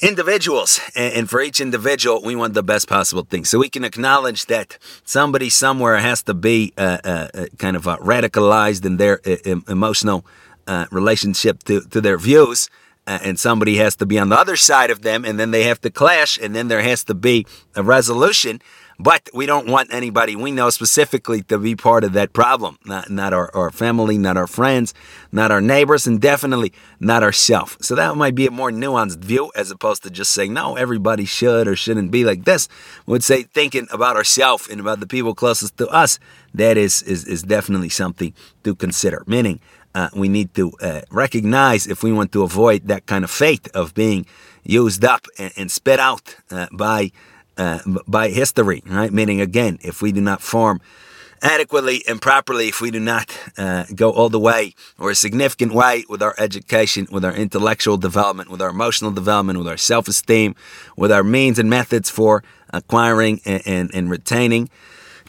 individuals. 0.00 0.80
And 0.94 1.28
for 1.28 1.40
each 1.40 1.60
individual, 1.60 2.22
we 2.22 2.36
want 2.36 2.54
the 2.54 2.62
best 2.62 2.88
possible 2.88 3.24
thing. 3.24 3.44
So 3.44 3.58
we 3.58 3.68
can 3.68 3.84
acknowledge 3.84 4.46
that 4.46 4.78
somebody 5.04 5.50
somewhere 5.50 5.98
has 5.98 6.22
to 6.24 6.34
be 6.34 6.72
uh, 6.76 6.98
uh, 7.04 7.28
uh 7.34 7.46
kind 7.58 7.76
of 7.76 7.86
uh, 7.86 7.96
radicalized 7.98 8.84
in 8.84 8.96
their 8.96 9.20
uh, 9.26 9.60
emotional 9.68 10.24
uh, 10.66 10.86
relationship 10.90 11.62
to, 11.64 11.80
to 11.82 12.00
their 12.00 12.18
views. 12.18 12.70
and 13.06 13.38
somebody 13.38 13.76
has 13.76 13.94
to 13.96 14.06
be 14.06 14.18
on 14.18 14.30
the 14.30 14.38
other 14.38 14.56
side 14.56 14.90
of 14.90 15.02
them, 15.02 15.24
and 15.26 15.38
then 15.38 15.50
they 15.50 15.64
have 15.64 15.78
to 15.78 15.90
clash, 15.90 16.38
and 16.42 16.54
then 16.54 16.68
there 16.68 16.80
has 16.80 17.04
to 17.04 17.14
be 17.14 17.44
a 17.74 17.82
resolution. 17.82 18.60
But 18.98 19.28
we 19.34 19.46
don't 19.46 19.68
want 19.68 19.92
anybody 19.92 20.36
we 20.36 20.52
know 20.52 20.70
specifically 20.70 21.42
to 21.44 21.58
be 21.58 21.74
part 21.74 22.04
of 22.04 22.12
that 22.12 22.32
problem. 22.32 22.78
Not, 22.84 23.10
not 23.10 23.32
our, 23.32 23.54
our 23.54 23.70
family, 23.70 24.18
not 24.18 24.36
our 24.36 24.46
friends, 24.46 24.94
not 25.32 25.50
our 25.50 25.60
neighbors, 25.60 26.06
and 26.06 26.20
definitely 26.20 26.72
not 27.00 27.22
ourselves. 27.22 27.76
So 27.80 27.94
that 27.94 28.16
might 28.16 28.34
be 28.34 28.46
a 28.46 28.50
more 28.50 28.70
nuanced 28.70 29.18
view 29.18 29.50
as 29.56 29.70
opposed 29.70 30.02
to 30.04 30.10
just 30.10 30.32
saying, 30.32 30.52
no, 30.52 30.76
everybody 30.76 31.24
should 31.24 31.66
or 31.66 31.76
shouldn't 31.76 32.10
be 32.10 32.24
like 32.24 32.44
this. 32.44 32.68
We 33.06 33.12
would 33.12 33.24
say 33.24 33.42
thinking 33.42 33.88
about 33.90 34.16
ourselves 34.16 34.68
and 34.68 34.80
about 34.80 35.00
the 35.00 35.06
people 35.06 35.34
closest 35.34 35.76
to 35.78 35.88
us, 35.88 36.18
that 36.54 36.76
is, 36.76 37.02
is, 37.02 37.24
is 37.26 37.42
definitely 37.42 37.88
something 37.88 38.32
to 38.62 38.74
consider. 38.74 39.24
Meaning, 39.26 39.60
uh, 39.94 40.08
we 40.14 40.28
need 40.28 40.54
to 40.54 40.72
uh, 40.80 41.02
recognize 41.10 41.86
if 41.86 42.02
we 42.02 42.12
want 42.12 42.32
to 42.32 42.42
avoid 42.42 42.88
that 42.88 43.06
kind 43.06 43.24
of 43.24 43.30
fate 43.30 43.68
of 43.74 43.94
being 43.94 44.26
used 44.64 45.04
up 45.04 45.26
and, 45.38 45.52
and 45.56 45.70
spit 45.70 46.00
out 46.00 46.36
uh, 46.50 46.66
by 46.72 47.12
uh, 47.56 47.78
by 48.06 48.28
history, 48.28 48.82
right? 48.86 49.12
Meaning, 49.12 49.40
again, 49.40 49.78
if 49.82 50.02
we 50.02 50.12
do 50.12 50.20
not 50.20 50.42
form 50.42 50.80
adequately 51.42 52.02
and 52.08 52.20
properly, 52.20 52.68
if 52.68 52.80
we 52.80 52.90
do 52.90 53.00
not 53.00 53.36
uh, 53.58 53.84
go 53.94 54.10
all 54.10 54.28
the 54.28 54.40
way 54.40 54.74
or 54.98 55.10
a 55.10 55.14
significant 55.14 55.72
way 55.72 56.04
with 56.08 56.22
our 56.22 56.34
education, 56.38 57.06
with 57.10 57.24
our 57.24 57.34
intellectual 57.34 57.96
development, 57.96 58.50
with 58.50 58.62
our 58.62 58.70
emotional 58.70 59.10
development, 59.10 59.58
with 59.58 59.68
our 59.68 59.76
self 59.76 60.08
esteem, 60.08 60.54
with 60.96 61.12
our 61.12 61.22
means 61.22 61.58
and 61.58 61.68
methods 61.68 62.10
for 62.10 62.42
acquiring 62.70 63.40
and, 63.44 63.62
and, 63.66 63.90
and 63.94 64.10
retaining 64.10 64.70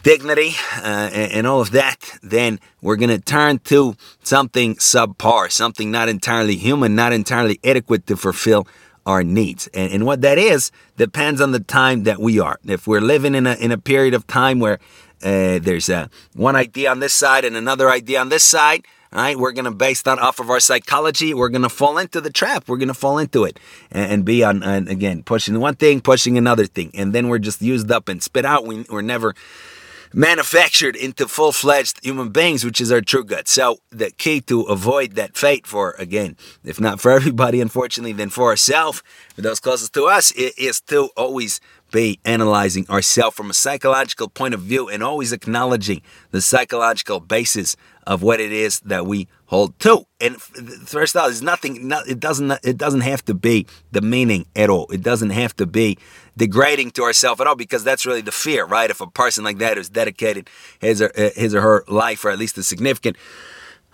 dignity 0.02 0.52
uh, 0.76 1.10
and, 1.12 1.32
and, 1.32 1.46
all 1.48 1.60
of 1.60 1.72
that, 1.72 1.96
then 2.22 2.60
we're 2.80 2.96
going 2.96 3.10
to 3.10 3.18
turn 3.18 3.58
to 3.58 3.96
something 4.22 4.76
subpar, 4.76 5.50
something 5.50 5.90
not 5.90 6.08
entirely 6.08 6.54
human, 6.54 6.94
not 6.94 7.12
entirely 7.12 7.58
adequate 7.64 8.06
to 8.06 8.16
fulfill 8.16 8.68
our 9.06 9.22
needs. 9.24 9.68
And, 9.68 9.92
and 9.92 10.06
what 10.06 10.20
that 10.22 10.36
is 10.36 10.70
depends 10.96 11.40
on 11.40 11.52
the 11.52 11.60
time 11.60 12.02
that 12.02 12.18
we 12.18 12.38
are. 12.40 12.58
If 12.66 12.86
we're 12.86 13.00
living 13.00 13.34
in 13.34 13.46
a, 13.46 13.54
in 13.54 13.70
a 13.72 13.78
period 13.78 14.12
of 14.12 14.26
time 14.26 14.58
where 14.58 14.78
uh, 15.22 15.58
there's 15.60 15.88
a, 15.88 16.10
one 16.34 16.56
idea 16.56 16.90
on 16.90 17.00
this 17.00 17.14
side 17.14 17.44
and 17.44 17.56
another 17.56 17.88
idea 17.88 18.20
on 18.20 18.28
this 18.28 18.44
side, 18.44 18.84
right, 19.12 19.38
we're 19.38 19.52
going 19.52 19.64
to 19.64 19.70
base 19.70 20.02
that 20.02 20.18
off 20.18 20.40
of 20.40 20.50
our 20.50 20.60
psychology. 20.60 21.32
We're 21.32 21.48
going 21.48 21.62
to 21.62 21.68
fall 21.70 21.96
into 21.96 22.20
the 22.20 22.30
trap. 22.30 22.68
We're 22.68 22.76
going 22.76 22.88
to 22.88 22.94
fall 22.94 23.18
into 23.18 23.44
it 23.44 23.58
and, 23.90 24.12
and 24.12 24.24
be 24.24 24.44
on, 24.44 24.62
and 24.62 24.88
again, 24.88 25.22
pushing 25.22 25.58
one 25.60 25.76
thing, 25.76 26.00
pushing 26.00 26.36
another 26.36 26.66
thing. 26.66 26.90
And 26.92 27.12
then 27.12 27.28
we're 27.28 27.38
just 27.38 27.62
used 27.62 27.90
up 27.90 28.08
and 28.08 28.22
spit 28.22 28.44
out. 28.44 28.66
We, 28.66 28.84
we're 28.90 29.02
never 29.02 29.34
manufactured 30.16 30.96
into 30.96 31.28
full 31.28 31.52
fledged 31.52 32.02
human 32.02 32.30
beings, 32.30 32.64
which 32.64 32.80
is 32.80 32.90
our 32.90 33.02
true 33.02 33.22
good. 33.22 33.46
So, 33.46 33.80
the 33.90 34.10
key 34.10 34.40
to 34.42 34.62
avoid 34.62 35.12
that 35.12 35.36
fate 35.36 35.66
for, 35.66 35.94
again, 35.98 36.38
if 36.64 36.80
not 36.80 37.02
for 37.02 37.10
everybody, 37.10 37.60
unfortunately, 37.66 38.14
then 38.14 38.30
for 38.30 38.48
ourselves, 38.48 39.02
for 39.34 39.42
those 39.42 39.60
closest 39.60 39.92
to 39.92 40.06
us, 40.06 40.32
is 40.32 40.80
to 40.82 41.10
always 41.18 41.60
be 41.92 42.18
analyzing 42.24 42.88
ourselves 42.88 43.36
from 43.36 43.50
a 43.50 43.54
psychological 43.54 44.28
point 44.28 44.54
of 44.54 44.60
view 44.60 44.88
and 44.88 45.02
always 45.02 45.32
acknowledging 45.32 46.02
the 46.30 46.40
psychological 46.40 47.20
basis 47.20 47.76
of 48.06 48.22
what 48.22 48.40
it 48.40 48.52
is 48.52 48.80
that 48.80 49.06
we 49.06 49.28
hold 49.46 49.78
to. 49.80 50.06
And 50.20 50.40
first 50.40 51.16
off, 51.16 51.26
there's 51.26 51.42
nothing. 51.42 51.90
It 52.08 52.20
doesn't. 52.20 52.52
It 52.64 52.76
doesn't 52.76 53.00
have 53.00 53.24
to 53.26 53.34
be 53.34 53.66
the 53.92 54.00
meaning 54.00 54.46
at 54.54 54.70
all. 54.70 54.86
It 54.92 55.02
doesn't 55.02 55.30
have 55.30 55.54
to 55.56 55.66
be 55.66 55.98
degrading 56.36 56.90
to 56.92 57.02
ourselves 57.02 57.40
at 57.40 57.46
all, 57.46 57.56
because 57.56 57.82
that's 57.82 58.04
really 58.04 58.20
the 58.20 58.32
fear, 58.32 58.66
right? 58.66 58.90
If 58.90 59.00
a 59.00 59.06
person 59.06 59.44
like 59.44 59.58
that 59.58 59.78
is 59.78 59.88
dedicated 59.88 60.50
his 60.80 61.00
or 61.00 61.10
eh, 61.14 61.30
his 61.34 61.54
or 61.54 61.60
her 61.62 61.84
life, 61.88 62.24
or 62.24 62.30
at 62.30 62.38
least 62.38 62.58
a 62.58 62.62
significant 62.62 63.16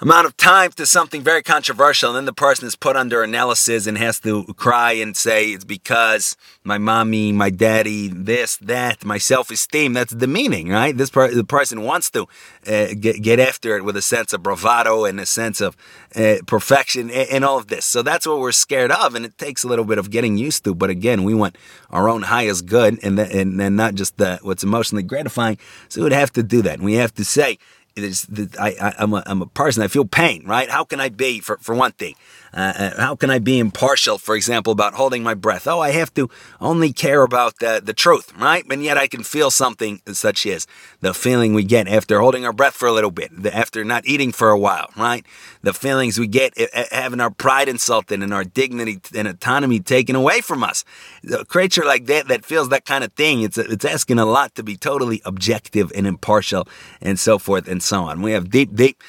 amount 0.02 0.26
of 0.26 0.36
time 0.36 0.72
to 0.72 0.84
something 0.84 1.22
very 1.22 1.44
controversial, 1.44 2.10
and 2.10 2.16
then 2.16 2.24
the 2.24 2.32
person 2.32 2.66
is 2.66 2.74
put 2.74 2.96
under 2.96 3.22
analysis 3.22 3.86
and 3.86 3.96
has 3.96 4.18
to 4.18 4.44
cry 4.54 4.92
and 4.92 5.16
say 5.16 5.50
it's 5.50 5.64
because 5.64 6.36
my 6.64 6.76
mommy, 6.76 7.30
my 7.30 7.50
daddy, 7.50 8.08
this, 8.08 8.56
that, 8.56 9.04
my 9.04 9.16
self-esteem. 9.16 9.92
That's 9.92 10.12
the 10.12 10.26
meaning, 10.26 10.70
right? 10.70 10.96
This 10.96 11.08
per- 11.08 11.32
the 11.32 11.44
person 11.44 11.82
wants 11.82 12.10
to 12.10 12.26
uh, 12.66 12.88
get 12.98 13.22
get 13.22 13.38
after 13.38 13.76
it 13.76 13.84
with 13.84 13.96
a 13.96 14.02
sense 14.02 14.32
of 14.32 14.42
bravado 14.42 15.04
and 15.04 15.20
a 15.20 15.26
sense 15.26 15.60
of 15.60 15.76
uh, 16.16 16.38
perfection 16.48 17.08
and, 17.08 17.28
and 17.30 17.44
all 17.44 17.58
of 17.58 17.68
this. 17.68 17.86
So 17.86 18.02
that's 18.02 18.26
what 18.26 18.40
we're 18.40 18.50
scared 18.50 18.90
of, 18.90 19.14
and 19.14 19.24
it 19.24 19.38
takes 19.38 19.62
a 19.62 19.68
little 19.68 19.84
bit 19.84 19.98
of 19.98 20.10
getting 20.10 20.36
used 20.36 20.64
to. 20.64 20.74
But 20.74 20.90
again, 20.90 21.22
we 21.22 21.32
want 21.32 21.56
our 21.90 22.08
own 22.08 22.22
highest 22.22 22.66
good, 22.66 22.98
and 23.04 23.20
and, 23.20 23.60
and 23.60 23.76
not 23.76 23.94
just 23.94 24.16
the, 24.16 24.40
what's 24.42 24.64
emotionally 24.64 25.04
gratifying. 25.04 25.58
So 25.88 26.02
we'd 26.02 26.12
have 26.12 26.32
to 26.32 26.42
do 26.42 26.60
that. 26.62 26.80
We 26.80 26.94
have 26.94 27.14
to 27.14 27.24
say 27.24 27.58
is 27.96 28.26
I, 28.58 28.74
I, 28.80 29.02
am 29.02 29.12
a, 29.14 29.22
I'm 29.26 29.42
a 29.42 29.46
person. 29.46 29.82
I 29.82 29.88
feel 29.88 30.04
pain, 30.04 30.44
right? 30.46 30.68
How 30.70 30.84
can 30.84 31.00
I 31.00 31.08
be, 31.08 31.40
for, 31.40 31.58
for 31.58 31.74
one 31.74 31.92
thing, 31.92 32.14
uh, 32.54 32.72
uh, 32.76 33.00
how 33.00 33.16
can 33.16 33.30
I 33.30 33.38
be 33.38 33.58
impartial, 33.58 34.18
for 34.18 34.36
example, 34.36 34.72
about 34.72 34.94
holding 34.94 35.22
my 35.22 35.34
breath? 35.34 35.66
Oh, 35.66 35.80
I 35.80 35.90
have 35.92 36.12
to 36.14 36.28
only 36.60 36.92
care 36.92 37.22
about 37.22 37.58
the, 37.60 37.80
the 37.82 37.94
truth, 37.94 38.32
right? 38.38 38.64
And 38.70 38.84
yet 38.84 38.98
I 38.98 39.06
can 39.06 39.22
feel 39.22 39.50
something 39.50 40.02
such 40.12 40.46
as 40.46 40.66
the 41.00 41.14
feeling 41.14 41.54
we 41.54 41.64
get 41.64 41.88
after 41.88 42.20
holding 42.20 42.44
our 42.44 42.52
breath 42.52 42.74
for 42.74 42.86
a 42.86 42.92
little 42.92 43.10
bit, 43.10 43.30
after 43.46 43.84
not 43.84 44.06
eating 44.06 44.32
for 44.32 44.50
a 44.50 44.58
while, 44.58 44.90
right? 44.96 45.24
The 45.62 45.72
feelings 45.72 46.18
we 46.18 46.26
get 46.26 46.52
having 46.90 47.20
our 47.20 47.30
pride 47.30 47.68
insulted 47.68 48.22
and 48.22 48.34
our 48.34 48.44
dignity 48.44 49.00
and 49.14 49.26
autonomy 49.26 49.80
taken 49.80 50.14
away 50.14 50.40
from 50.40 50.62
us. 50.62 50.84
A 51.32 51.44
creature 51.44 51.84
like 51.84 52.06
that 52.06 52.28
that 52.28 52.44
feels 52.44 52.68
that 52.68 52.84
kind 52.84 53.02
of 53.02 53.12
thing, 53.14 53.42
it's, 53.42 53.56
it's 53.56 53.84
asking 53.84 54.18
a 54.18 54.26
lot 54.26 54.54
to 54.56 54.62
be 54.62 54.76
totally 54.76 55.22
objective 55.24 55.90
and 55.94 56.06
impartial 56.06 56.68
and 57.00 57.18
so 57.18 57.38
forth 57.38 57.66
and 57.66 57.82
so 57.82 58.02
on. 58.02 58.20
We 58.20 58.32
have 58.32 58.50
deep, 58.50 58.74
deep 58.74 59.02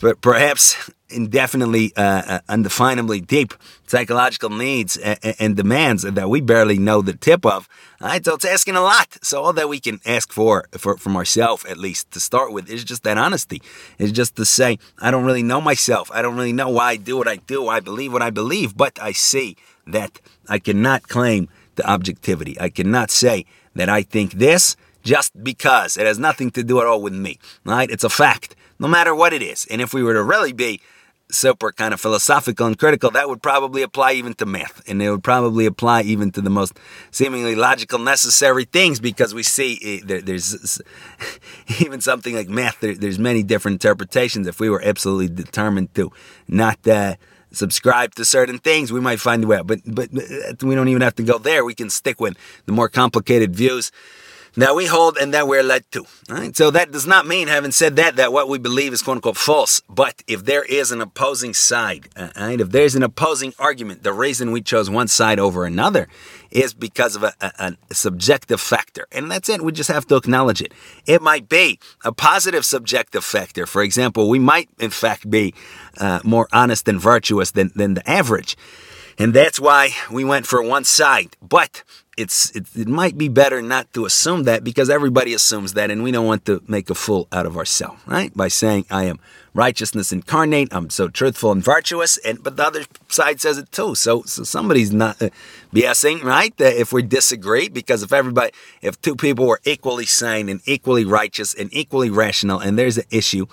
but 0.00 0.20
perhaps 0.20 0.90
indefinitely, 1.10 1.92
uh, 1.96 2.22
uh, 2.26 2.40
undefinably 2.48 3.26
deep 3.26 3.54
psychological 3.86 4.50
needs 4.50 4.96
and, 4.96 5.18
and, 5.38 5.56
demands 5.56 6.02
that 6.02 6.28
we 6.28 6.40
barely 6.40 6.78
know 6.78 7.00
the 7.00 7.14
tip 7.14 7.46
of. 7.46 7.68
Right? 8.00 8.24
So 8.24 8.34
it's 8.34 8.44
asking 8.44 8.76
a 8.76 8.82
lot. 8.82 9.16
So 9.22 9.42
all 9.42 9.52
that 9.54 9.68
we 9.68 9.80
can 9.80 10.00
ask 10.04 10.32
for, 10.32 10.68
for 10.76 10.96
from 10.96 11.16
ourselves, 11.16 11.64
at 11.64 11.78
least 11.78 12.10
to 12.12 12.20
start 12.20 12.52
with, 12.52 12.68
is 12.68 12.84
just 12.84 13.04
that 13.04 13.18
honesty. 13.18 13.62
Is 13.98 14.12
just 14.12 14.36
to 14.36 14.44
say, 14.44 14.78
I 14.98 15.10
don't 15.10 15.24
really 15.24 15.42
know 15.42 15.60
myself. 15.60 16.10
I 16.12 16.22
don't 16.22 16.36
really 16.36 16.52
know 16.52 16.68
why 16.68 16.90
I 16.90 16.96
do 16.96 17.16
what 17.16 17.28
I 17.28 17.36
do. 17.36 17.68
I 17.68 17.80
believe 17.80 18.12
what 18.12 18.22
I 18.22 18.30
believe, 18.30 18.76
but 18.76 19.00
I 19.00 19.12
see 19.12 19.56
that 19.86 20.20
I 20.48 20.58
cannot 20.58 21.08
claim 21.08 21.48
the 21.76 21.88
objectivity. 21.90 22.60
I 22.60 22.68
cannot 22.68 23.10
say 23.10 23.46
that 23.74 23.88
I 23.88 24.02
think 24.02 24.32
this 24.32 24.76
just 25.02 25.42
because 25.42 25.96
it 25.96 26.06
has 26.06 26.18
nothing 26.18 26.50
to 26.50 26.62
do 26.62 26.80
at 26.80 26.86
all 26.86 27.00
with 27.00 27.14
me. 27.14 27.38
Right? 27.64 27.90
It's 27.90 28.04
a 28.04 28.10
fact 28.10 28.54
no 28.78 28.88
matter 28.88 29.14
what 29.14 29.32
it 29.32 29.42
is. 29.42 29.66
And 29.70 29.80
if 29.80 29.92
we 29.92 30.02
were 30.02 30.14
to 30.14 30.22
really 30.22 30.52
be 30.52 30.80
super 31.30 31.72
kind 31.72 31.92
of 31.92 32.00
philosophical 32.00 32.66
and 32.66 32.78
critical, 32.78 33.10
that 33.10 33.28
would 33.28 33.42
probably 33.42 33.82
apply 33.82 34.12
even 34.12 34.34
to 34.34 34.46
math. 34.46 34.82
And 34.88 35.02
it 35.02 35.10
would 35.10 35.24
probably 35.24 35.66
apply 35.66 36.02
even 36.02 36.30
to 36.32 36.40
the 36.40 36.50
most 36.50 36.78
seemingly 37.10 37.54
logical, 37.54 37.98
necessary 37.98 38.64
things 38.64 39.00
because 39.00 39.34
we 39.34 39.42
see 39.42 39.78
eh, 39.84 40.00
there, 40.04 40.22
there's 40.22 40.80
even 41.80 42.00
something 42.00 42.34
like 42.34 42.48
math, 42.48 42.80
there, 42.80 42.94
there's 42.94 43.18
many 43.18 43.42
different 43.42 43.74
interpretations. 43.74 44.46
If 44.46 44.60
we 44.60 44.70
were 44.70 44.82
absolutely 44.82 45.28
determined 45.28 45.94
to 45.96 46.10
not 46.46 46.86
uh, 46.86 47.16
subscribe 47.52 48.14
to 48.14 48.24
certain 48.24 48.58
things, 48.58 48.92
we 48.92 49.00
might 49.00 49.20
find 49.20 49.44
a 49.44 49.46
way 49.46 49.58
out. 49.58 49.66
But, 49.66 49.80
but 49.84 50.10
we 50.62 50.74
don't 50.74 50.88
even 50.88 51.02
have 51.02 51.16
to 51.16 51.22
go 51.22 51.38
there. 51.38 51.64
We 51.64 51.74
can 51.74 51.90
stick 51.90 52.20
with 52.20 52.36
the 52.66 52.72
more 52.72 52.88
complicated 52.88 53.54
views 53.54 53.92
that 54.58 54.74
we 54.74 54.86
hold 54.86 55.16
and 55.16 55.32
that 55.34 55.46
we're 55.46 55.62
led 55.62 55.90
to. 55.92 56.04
Right? 56.28 56.54
So 56.56 56.70
that 56.72 56.90
does 56.90 57.06
not 57.06 57.26
mean, 57.26 57.48
having 57.48 57.70
said 57.70 57.96
that, 57.96 58.16
that 58.16 58.32
what 58.32 58.48
we 58.48 58.58
believe 58.58 58.92
is 58.92 59.02
quote 59.02 59.18
unquote 59.18 59.36
false. 59.36 59.80
But 59.88 60.22
if 60.26 60.44
there 60.44 60.64
is 60.64 60.90
an 60.90 61.00
opposing 61.00 61.54
side, 61.54 62.08
right? 62.36 62.60
if 62.60 62.70
there's 62.70 62.96
an 62.96 63.04
opposing 63.04 63.54
argument, 63.58 64.02
the 64.02 64.12
reason 64.12 64.50
we 64.50 64.60
chose 64.60 64.90
one 64.90 65.06
side 65.08 65.38
over 65.38 65.64
another 65.64 66.08
is 66.50 66.74
because 66.74 67.14
of 67.14 67.22
a, 67.22 67.32
a, 67.40 67.76
a, 67.90 67.94
subjective 67.94 68.60
factor. 68.60 69.06
And 69.12 69.30
that's 69.30 69.48
it. 69.48 69.62
We 69.62 69.70
just 69.70 69.90
have 69.90 70.06
to 70.08 70.16
acknowledge 70.16 70.62
it. 70.62 70.72
It 71.06 71.22
might 71.22 71.48
be 71.48 71.78
a 72.04 72.10
positive 72.10 72.64
subjective 72.64 73.24
factor. 73.24 73.66
For 73.66 73.82
example, 73.82 74.28
we 74.28 74.38
might, 74.38 74.68
in 74.78 74.90
fact, 74.90 75.30
be 75.30 75.54
uh, 75.98 76.20
more 76.24 76.48
honest 76.52 76.88
and 76.88 77.00
virtuous 77.00 77.52
than, 77.52 77.70
than 77.76 77.94
the 77.94 78.10
average. 78.10 78.56
And 79.18 79.34
that's 79.34 79.58
why 79.58 79.90
we 80.10 80.24
went 80.24 80.46
for 80.46 80.62
one 80.62 80.84
side. 80.84 81.36
But 81.42 81.82
it's 82.16 82.54
it, 82.54 82.66
it, 82.74 82.88
might 82.88 83.16
be 83.16 83.28
better 83.28 83.62
not 83.62 83.92
to 83.94 84.04
assume 84.04 84.42
that 84.44 84.64
because 84.64 84.90
everybody 84.90 85.32
assumes 85.34 85.74
that 85.74 85.90
and 85.90 86.02
we 86.02 86.10
don't 86.10 86.26
want 86.26 86.44
to 86.46 86.62
make 86.66 86.90
a 86.90 86.94
fool 86.94 87.28
out 87.30 87.46
of 87.46 87.56
ourselves 87.56 88.02
right? 88.06 88.36
By 88.36 88.48
saying 88.48 88.86
i 88.90 89.04
am 89.04 89.20
righteousness 89.54 90.12
incarnate 90.12 90.68
i'm 90.72 90.90
so 90.90 91.06
truthful 91.06 91.52
and 91.52 91.62
virtuous 91.62 92.16
and 92.18 92.42
but 92.42 92.56
the 92.56 92.64
other 92.64 92.84
side 93.08 93.40
says 93.40 93.56
it 93.56 93.70
too. 93.70 93.94
So 93.94 94.22
so 94.22 94.42
somebody's 94.42 94.92
not 94.92 95.22
uh, 95.22 95.30
bsing 95.72 96.24
right? 96.24 96.56
That 96.56 96.76
if 96.76 96.92
we 96.92 97.02
disagree 97.02 97.68
because 97.68 98.02
if 98.02 98.12
everybody 98.12 98.50
if 98.82 99.00
two 99.00 99.14
people 99.14 99.46
were 99.46 99.60
equally 99.64 100.06
sane 100.06 100.48
and 100.48 100.60
equally 100.66 101.04
righteous 101.04 101.54
and 101.54 101.70
equally 101.72 102.10
rational 102.10 102.58
and 102.58 102.76
there's 102.76 102.98
an 102.98 103.06
issue 103.12 103.46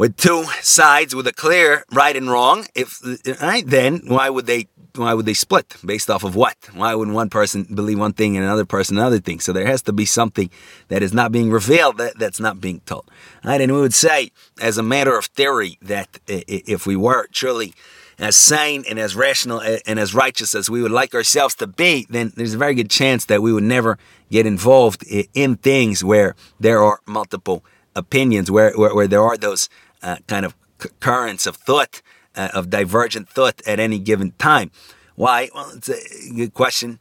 with 0.00 0.16
two 0.16 0.44
sides 0.62 1.14
with 1.14 1.26
a 1.26 1.32
clear 1.32 1.84
right 1.92 2.16
and 2.16 2.30
wrong 2.30 2.66
if 2.74 3.02
right 3.42 3.66
then 3.66 4.00
why 4.06 4.30
would 4.30 4.46
they 4.46 4.66
why 4.96 5.12
would 5.12 5.26
they 5.26 5.34
split 5.34 5.76
based 5.84 6.10
off 6.10 6.24
of 6.24 6.34
what? 6.34 6.56
Why 6.72 6.94
would 6.94 7.08
one 7.10 7.28
person 7.28 7.62
believe 7.62 7.98
one 7.98 8.14
thing 8.14 8.34
and 8.34 8.44
another 8.44 8.64
person 8.64 8.96
another 8.96 9.20
thing? 9.20 9.38
So 9.38 9.52
there 9.52 9.66
has 9.66 9.82
to 9.82 9.92
be 9.92 10.04
something 10.04 10.50
that 10.88 11.02
is 11.02 11.12
not 11.12 11.30
being 11.30 11.50
revealed 11.50 11.98
that, 11.98 12.18
that's 12.18 12.40
not 12.40 12.60
being 12.60 12.80
told. 12.86 13.08
Right? 13.44 13.60
And 13.60 13.72
we 13.72 13.80
would 13.80 13.94
say, 13.94 14.32
as 14.60 14.78
a 14.78 14.82
matter 14.82 15.16
of 15.16 15.26
theory, 15.26 15.78
that 15.82 16.18
if 16.26 16.86
we 16.88 16.96
were 16.96 17.28
truly 17.28 17.72
as 18.18 18.36
sane 18.36 18.82
and 18.88 18.98
as 18.98 19.14
rational 19.14 19.62
and 19.86 19.98
as 20.00 20.12
righteous 20.12 20.56
as 20.56 20.68
we 20.68 20.82
would 20.82 20.90
like 20.90 21.14
ourselves 21.14 21.54
to 21.56 21.68
be, 21.68 22.06
then 22.10 22.32
there's 22.34 22.54
a 22.54 22.58
very 22.58 22.74
good 22.74 22.90
chance 22.90 23.26
that 23.26 23.42
we 23.42 23.52
would 23.52 23.62
never 23.62 23.96
get 24.28 24.44
involved 24.44 25.04
in 25.34 25.54
things 25.54 26.02
where 26.02 26.34
there 26.58 26.82
are 26.82 26.98
multiple 27.06 27.62
opinions, 27.94 28.50
where, 28.50 28.72
where, 28.72 28.94
where 28.94 29.08
there 29.08 29.22
are 29.22 29.36
those 29.36 29.68
uh, 30.02 30.16
kind 30.26 30.44
of 30.44 30.54
currents 31.00 31.46
of 31.46 31.56
thought, 31.56 32.02
uh, 32.36 32.48
of 32.54 32.70
divergent 32.70 33.28
thought 33.28 33.60
at 33.66 33.80
any 33.80 33.98
given 33.98 34.32
time. 34.38 34.70
Why? 35.16 35.50
Well, 35.54 35.70
it's 35.74 35.88
a 35.88 36.32
good 36.34 36.54
question. 36.54 36.98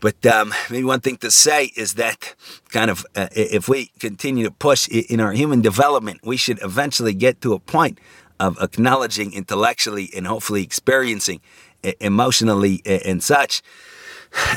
But 0.00 0.24
um, 0.24 0.54
maybe 0.70 0.84
one 0.84 1.00
thing 1.00 1.18
to 1.18 1.30
say 1.30 1.72
is 1.76 1.94
that 1.94 2.34
kind 2.70 2.90
of 2.90 3.04
uh, 3.14 3.28
if 3.32 3.68
we 3.68 3.92
continue 3.98 4.44
to 4.44 4.50
push 4.50 4.88
in 4.88 5.20
our 5.20 5.32
human 5.32 5.60
development, 5.60 6.20
we 6.24 6.38
should 6.38 6.58
eventually 6.62 7.12
get 7.12 7.42
to 7.42 7.52
a 7.52 7.58
point 7.58 7.98
of 8.38 8.56
acknowledging 8.62 9.34
intellectually 9.34 10.08
and 10.16 10.26
hopefully 10.26 10.62
experiencing 10.62 11.42
emotionally 12.00 12.80
and 12.86 13.22
such 13.22 13.62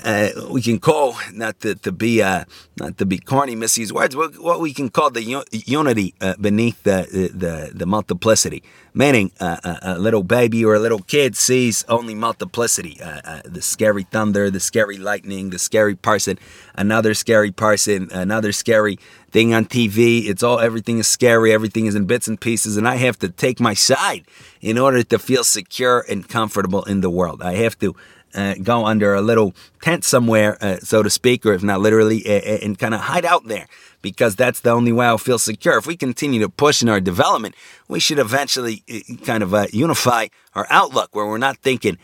uh, 0.03 0.30
we 0.50 0.62
can 0.62 0.80
call 0.80 1.15
not 1.32 1.60
to, 1.62 1.75
to 1.75 1.92
be 1.92 2.22
uh, 2.22 2.46
not 2.77 2.98
to 2.98 3.06
be 3.06 3.18
corny, 3.18 3.56
misuse 3.56 3.92
words, 3.92 4.15
what, 4.15 4.38
what 4.39 4.60
we 4.60 4.74
can 4.74 4.89
call 4.89 5.10
the 5.10 5.24
unity 5.51 6.13
uh, 6.22 6.36
beneath 6.39 6.84
the, 6.84 7.32
the 7.34 7.72
the 7.74 7.86
multiplicity. 7.86 8.63
Meaning, 8.96 9.32
uh, 9.39 9.58
a, 9.63 9.80
a, 9.94 9.98
little 9.98 10.22
baby 10.22 10.63
or 10.63 10.75
a 10.75 10.80
little 10.80 11.00
kid 11.00 11.36
sees 11.36 11.84
only 11.89 12.13
multiplicity: 12.13 13.01
uh, 13.01 13.22
uh, 13.25 13.42
the 13.46 13.62
scary 13.62 14.03
thunder, 14.03 14.51
the 14.51 14.60
scary 14.60 14.98
lightning, 14.98 15.50
the 15.50 15.58
scary 15.58 15.96
person, 15.96 16.38
another 16.75 17.15
scary 17.15 17.51
person, 17.51 18.10
another 18.12 18.51
scary 18.51 19.00
thing 19.32 19.53
on 19.53 19.65
TV. 19.65 20.27
It's 20.27 20.44
all 20.44 20.60
everything 20.60 21.00
is 21.00 21.08
scary, 21.08 21.51
everything 21.51 21.88
is 21.88 21.96
in 21.96 22.06
bits 22.06 22.27
and 22.27 22.39
pieces, 22.39 22.77
and 22.77 22.88
I 22.88 22.98
have 22.98 23.18
to 23.20 23.30
take 23.30 23.60
my 23.60 23.74
side 23.74 24.25
in 24.62 24.77
order 24.77 25.01
to 25.01 25.18
feel 25.18 25.44
secure 25.44 26.06
and 26.08 26.30
comfortable 26.30 26.84
in 26.84 27.01
the 27.01 27.10
world. 27.10 27.42
I 27.42 27.56
have 27.56 27.80
to 27.80 27.96
uh, 28.36 28.56
go 28.62 28.86
under 28.86 29.13
a 29.13 29.22
little 29.22 29.54
tent 29.82 30.04
somewhere, 30.04 30.58
uh, 30.62 30.78
so 30.78 31.04
to 31.04 31.10
speak, 31.10 31.46
or 31.46 31.54
if 31.54 31.63
not 31.63 31.82
literally, 31.82 32.25
uh, 32.25 32.60
and 32.63 32.78
kind 32.80 32.94
of 32.94 33.02
hide 33.02 33.25
out 33.25 33.48
there 33.48 33.68
because 34.02 34.36
that's 34.36 34.60
the 34.60 34.70
only 34.70 34.92
way 34.92 35.06
I'll 35.06 35.18
feel 35.18 35.40
secure. 35.40 35.78
If 35.78 35.88
we 35.88 35.96
continue 35.96 36.40
to 36.42 36.50
push 36.50 36.82
in 36.82 36.90
our 36.90 37.00
development, 37.00 37.56
we 37.88 38.00
should 38.00 38.20
eventually 38.20 38.84
kind 39.25 39.42
of 39.42 39.74
unify 39.74 40.28
our 40.54 40.68
outlook 40.70 41.16
where 41.16 41.25
we're 41.25 41.38
not 41.38 41.58
thinking, 41.58 41.94
uh, 41.94 41.98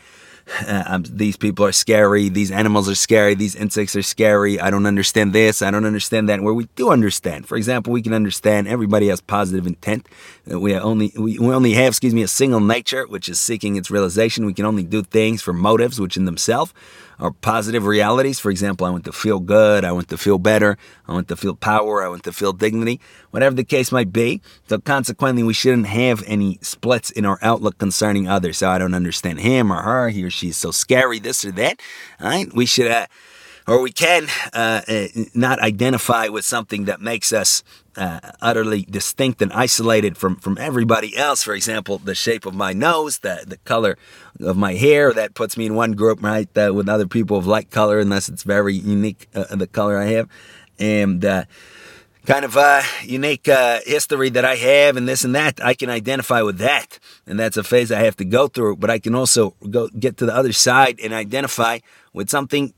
um, 0.66 1.04
these 1.08 1.36
people 1.36 1.64
are 1.64 1.72
scary, 1.72 2.28
these 2.28 2.50
animals 2.50 2.88
are 2.88 2.94
scary, 2.94 3.34
these 3.34 3.54
insects 3.54 3.94
are 3.96 4.02
scary, 4.02 4.60
I 4.60 4.70
don't 4.70 4.86
understand 4.86 5.32
this, 5.32 5.62
I 5.62 5.70
don't 5.70 5.84
understand 5.84 6.28
that. 6.28 6.40
Where 6.40 6.54
we 6.54 6.66
do 6.76 6.90
understand, 6.90 7.46
for 7.46 7.56
example, 7.56 7.92
we 7.92 8.02
can 8.02 8.12
understand 8.12 8.68
everybody 8.68 9.08
has 9.08 9.20
positive 9.20 9.66
intent. 9.66 10.08
Uh, 10.50 10.58
we 10.58 10.74
only 10.74 11.12
we, 11.16 11.38
we 11.38 11.54
only 11.54 11.72
have, 11.74 11.88
excuse 11.88 12.14
me, 12.14 12.22
a 12.22 12.28
single 12.28 12.60
nature, 12.60 13.06
which 13.06 13.28
is 13.28 13.40
seeking 13.40 13.76
its 13.76 13.90
realization. 13.90 14.46
We 14.46 14.54
can 14.54 14.64
only 14.64 14.82
do 14.84 15.02
things 15.02 15.42
for 15.42 15.52
motives, 15.52 16.00
which 16.00 16.16
in 16.16 16.24
themselves 16.24 16.74
are 17.20 17.30
positive 17.30 17.86
realities. 17.86 18.40
For 18.40 18.50
example, 18.50 18.86
I 18.86 18.90
want 18.90 19.04
to 19.04 19.12
feel 19.12 19.40
good, 19.40 19.84
I 19.84 19.92
want 19.92 20.08
to 20.08 20.18
feel 20.18 20.38
better, 20.38 20.78
I 21.06 21.12
want 21.12 21.28
to 21.28 21.36
feel 21.36 21.54
power, 21.54 22.02
I 22.02 22.08
want 22.08 22.24
to 22.24 22.32
feel 22.32 22.52
dignity, 22.52 23.00
whatever 23.30 23.54
the 23.54 23.64
case 23.64 23.92
might 23.92 24.12
be. 24.12 24.40
So 24.68 24.78
consequently, 24.78 25.42
we 25.42 25.52
shouldn't 25.52 25.86
have 25.86 26.24
any 26.26 26.58
splits 26.62 27.10
in 27.10 27.24
our 27.24 27.38
outlook 27.42 27.78
concerning 27.78 28.26
others. 28.26 28.58
So 28.58 28.70
I 28.70 28.78
don't 28.78 28.94
understand 28.94 29.40
him 29.40 29.72
or 29.72 29.82
her, 29.82 30.08
he 30.08 30.24
or 30.24 30.30
she 30.30 30.48
is 30.48 30.56
so 30.56 30.70
scary, 30.70 31.18
this 31.18 31.44
or 31.44 31.52
that. 31.52 31.80
All 32.20 32.28
right, 32.28 32.52
we 32.54 32.66
should. 32.66 32.90
Uh, 32.90 33.06
or 33.66 33.80
we 33.80 33.92
can 33.92 34.26
uh, 34.52 34.82
uh, 34.86 35.06
not 35.34 35.58
identify 35.60 36.28
with 36.28 36.44
something 36.44 36.84
that 36.86 37.00
makes 37.00 37.32
us 37.32 37.62
uh, 37.96 38.20
utterly 38.40 38.82
distinct 38.82 39.42
and 39.42 39.52
isolated 39.52 40.16
from, 40.16 40.36
from 40.36 40.56
everybody 40.58 41.16
else. 41.16 41.42
For 41.42 41.54
example, 41.54 41.98
the 41.98 42.14
shape 42.14 42.46
of 42.46 42.54
my 42.54 42.72
nose, 42.72 43.18
the, 43.18 43.44
the 43.46 43.58
color 43.58 43.96
of 44.40 44.56
my 44.56 44.74
hair, 44.74 45.12
that 45.12 45.34
puts 45.34 45.56
me 45.56 45.66
in 45.66 45.74
one 45.74 45.92
group, 45.92 46.22
right, 46.22 46.48
uh, 46.56 46.72
with 46.72 46.88
other 46.88 47.06
people 47.06 47.36
of 47.36 47.46
like 47.46 47.70
color, 47.70 47.98
unless 47.98 48.28
it's 48.28 48.42
very 48.42 48.74
unique, 48.74 49.28
uh, 49.34 49.54
the 49.54 49.66
color 49.66 49.98
I 49.98 50.06
have. 50.06 50.28
And 50.78 51.24
uh, 51.24 51.44
kind 52.26 52.44
of 52.44 52.56
uh, 52.56 52.82
unique 53.02 53.48
uh, 53.48 53.80
history 53.84 54.30
that 54.30 54.44
I 54.44 54.56
have 54.56 54.96
and 54.96 55.08
this 55.08 55.24
and 55.24 55.34
that, 55.34 55.62
I 55.62 55.74
can 55.74 55.90
identify 55.90 56.42
with 56.42 56.58
that. 56.58 56.98
And 57.26 57.38
that's 57.38 57.56
a 57.56 57.64
phase 57.64 57.90
I 57.90 58.00
have 58.00 58.16
to 58.16 58.24
go 58.24 58.48
through. 58.48 58.76
But 58.76 58.90
I 58.90 58.98
can 58.98 59.14
also 59.14 59.54
go 59.68 59.88
get 59.88 60.16
to 60.18 60.26
the 60.26 60.34
other 60.34 60.52
side 60.52 61.00
and 61.02 61.12
identify 61.12 61.80
with 62.12 62.30
something 62.30 62.72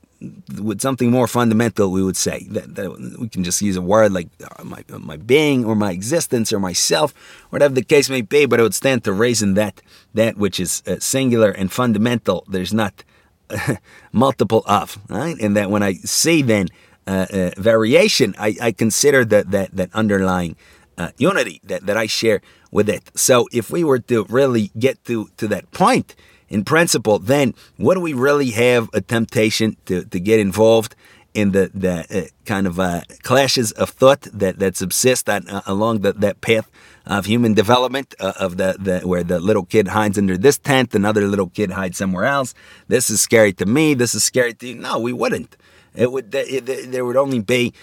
with 0.61 0.81
something 0.81 1.11
more 1.11 1.27
fundamental, 1.27 1.91
we 1.91 2.03
would 2.03 2.17
say 2.17 2.47
that, 2.51 2.75
that, 2.75 3.17
we 3.19 3.27
can 3.27 3.43
just 3.43 3.61
use 3.61 3.75
a 3.75 3.81
word 3.81 4.11
like 4.11 4.27
uh, 4.43 4.63
my 4.63 4.83
my 4.99 5.17
being 5.17 5.65
or 5.65 5.75
my 5.75 5.91
existence 5.91 6.53
or 6.53 6.59
myself, 6.59 7.13
whatever 7.49 7.73
the 7.73 7.83
case 7.83 8.09
may 8.09 8.21
be. 8.21 8.45
But 8.45 8.59
it 8.59 8.63
would 8.63 8.75
stand 8.75 9.03
to 9.03 9.13
reason 9.13 9.53
that 9.55 9.81
that 10.13 10.37
which 10.37 10.59
is 10.59 10.83
uh, 10.87 10.97
singular 10.99 11.51
and 11.51 11.71
fundamental, 11.71 12.45
there's 12.47 12.73
not 12.73 13.03
uh, 13.49 13.75
multiple 14.11 14.63
of, 14.67 14.97
right? 15.09 15.37
And 15.39 15.55
that 15.57 15.69
when 15.69 15.83
I 15.83 15.93
see 15.93 16.41
then 16.41 16.67
uh, 17.07 17.25
uh 17.31 17.51
variation, 17.57 18.35
I, 18.37 18.55
I 18.61 18.71
consider 18.71 19.25
that 19.25 19.51
that 19.51 19.75
that 19.75 19.89
underlying 19.93 20.55
uh, 20.97 21.11
unity 21.17 21.61
that 21.63 21.85
that 21.85 21.97
I 21.97 22.07
share 22.07 22.41
with 22.71 22.89
it. 22.89 23.11
So 23.15 23.47
if 23.51 23.69
we 23.69 23.83
were 23.83 23.99
to 23.99 24.25
really 24.29 24.71
get 24.77 25.03
to 25.05 25.29
to 25.37 25.47
that 25.47 25.71
point 25.71 26.15
in 26.53 26.63
principle, 26.63 27.17
then 27.17 27.55
what 27.77 27.95
do 27.95 27.99
we 27.99 28.13
really 28.13 28.51
have 28.51 28.87
a 28.93 29.01
temptation 29.01 29.75
to, 29.87 30.05
to 30.05 30.19
get 30.19 30.39
involved 30.39 30.95
in 31.33 31.51
the, 31.51 31.71
the 31.73 31.95
uh, 32.15 32.27
kind 32.45 32.67
of 32.67 32.79
uh, 32.79 33.01
clashes 33.23 33.71
of 33.71 33.89
thought 33.89 34.21
that, 34.21 34.59
that 34.59 34.77
subsist 34.77 35.27
on, 35.27 35.49
uh, 35.49 35.61
along 35.65 36.01
the, 36.01 36.13
that 36.13 36.41
path 36.41 36.69
of 37.07 37.25
human 37.25 37.55
development 37.55 38.13
uh, 38.19 38.33
of 38.39 38.57
the, 38.57 38.75
the 38.79 38.99
where 39.07 39.23
the 39.23 39.39
little 39.39 39.65
kid 39.65 39.87
hides 39.87 40.17
under 40.17 40.37
this 40.37 40.59
tent, 40.59 40.93
another 40.93 41.27
little 41.27 41.49
kid 41.49 41.71
hides 41.71 41.97
somewhere 41.97 42.25
else. 42.25 42.53
This 42.87 43.09
is 43.09 43.19
scary 43.19 43.51
to 43.53 43.65
me. 43.65 43.95
This 43.95 44.13
is 44.13 44.23
scary 44.23 44.53
to 44.53 44.67
you. 44.67 44.75
No, 44.75 44.99
we 44.99 45.11
wouldn't. 45.11 45.57
It 45.95 46.11
would. 46.11 46.31
There 46.31 47.03
would 47.03 47.17
only 47.17 47.39
be 47.39 47.73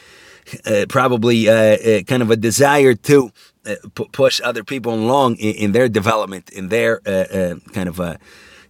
uh, 0.64 0.87
probably 0.88 1.48
uh, 1.48 2.02
kind 2.04 2.22
of 2.22 2.30
a 2.30 2.37
desire 2.37 2.94
to 2.94 3.30
push 4.12 4.40
other 4.42 4.64
people 4.64 4.94
along 4.94 5.37
in, 5.37 5.54
in, 5.56 5.72
their 5.72 5.88
development, 5.88 6.50
in 6.50 6.70
their 6.70 7.00
kind 7.72 7.88
of 7.88 8.00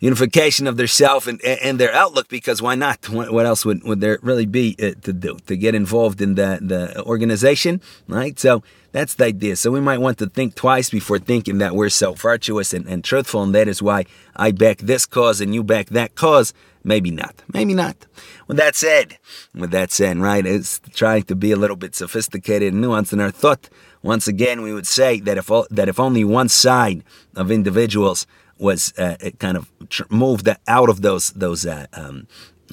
unification 0.01 0.67
of 0.67 0.77
their 0.77 0.87
self 0.87 1.27
and, 1.27 1.41
and 1.45 1.79
their 1.79 1.95
outlook 1.95 2.29
because 2.29 2.61
why 2.61 2.75
not? 2.75 3.09
What 3.09 3.47
else 3.47 3.65
would, 3.65 3.85
would 3.85 4.01
there 4.01 4.19
really 4.23 4.47
be 4.47 4.75
uh, 4.83 4.93
to 5.03 5.13
do? 5.13 5.37
To 5.47 5.57
get 5.57 5.75
involved 5.75 6.21
in 6.21 6.35
the, 6.35 6.59
the 6.61 7.03
organization, 7.05 7.81
right? 8.09 8.39
So 8.39 8.63
that's 8.93 9.15
the 9.15 9.27
idea. 9.27 9.57
So 9.57 9.71
we 9.71 9.81
might 9.81 9.99
want 9.99 10.19
to 10.19 10.27
think 10.27 10.55
twice 10.55 10.91
before 10.91 11.19
thinking 11.19 11.59
that 11.59 11.77
we're 11.77 11.91
so 11.91 12.15
virtuous 12.15 12.73
and, 12.75 12.87
and 12.87 13.05
truthful, 13.05 13.43
and 13.43 13.55
that 13.55 13.69
is 13.69 13.83
why 13.83 14.07
I 14.35 14.51
back 14.51 14.79
this 14.79 15.07
cause 15.07 15.41
and 15.41 15.55
you 15.55 15.63
back 15.63 15.89
that 15.91 16.15
cause. 16.15 16.53
Maybe 16.83 17.11
not. 17.11 17.43
Maybe 17.53 17.75
not. 17.75 18.07
With 18.47 18.57
that 18.57 18.75
said, 18.75 19.19
with 19.55 19.71
that 19.73 19.93
said, 19.93 20.17
right, 20.17 20.47
it's 20.47 20.81
trying 20.95 21.25
to 21.25 21.37
be 21.37 21.53
a 21.53 21.57
little 21.57 21.77
bit 21.77 21.95
sophisticated 21.95 22.73
and 22.73 22.83
nuanced 22.83 23.13
in 23.13 23.21
our 23.21 23.31
thought. 23.31 23.69
Once 24.03 24.27
again, 24.27 24.63
we 24.63 24.73
would 24.73 24.87
say 24.87 25.21
that 25.21 25.37
if 25.37 25.51
that 25.71 25.91
if 25.91 26.01
only 26.01 26.25
one 26.25 26.49
side 26.49 27.05
of 27.37 27.51
individuals 27.51 28.27
was 28.61 28.93
uh, 28.99 29.17
kind 29.39 29.57
of 29.57 29.71
moved 30.11 30.49
out 30.69 30.89
of 30.89 31.03
those 31.03 31.31
those 31.31 31.67
uh, 31.67 31.87
um, 31.93 32.27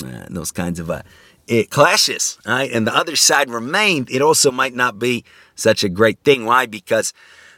uh, 0.04 0.26
those 0.30 0.52
kinds 0.52 0.80
of 0.80 0.90
uh, 0.90 1.02
clashes, 1.70 2.38
right? 2.46 2.72
And 2.72 2.86
the 2.86 2.96
other 2.96 3.16
side 3.16 3.50
remained. 3.50 4.10
It 4.12 4.22
also 4.22 4.52
might 4.52 4.76
not 4.76 5.00
be 5.00 5.24
such 5.56 5.84
a 5.84 5.90
great 5.90 6.20
thing. 6.24 6.46
Why? 6.46 6.66
Because 6.66 7.14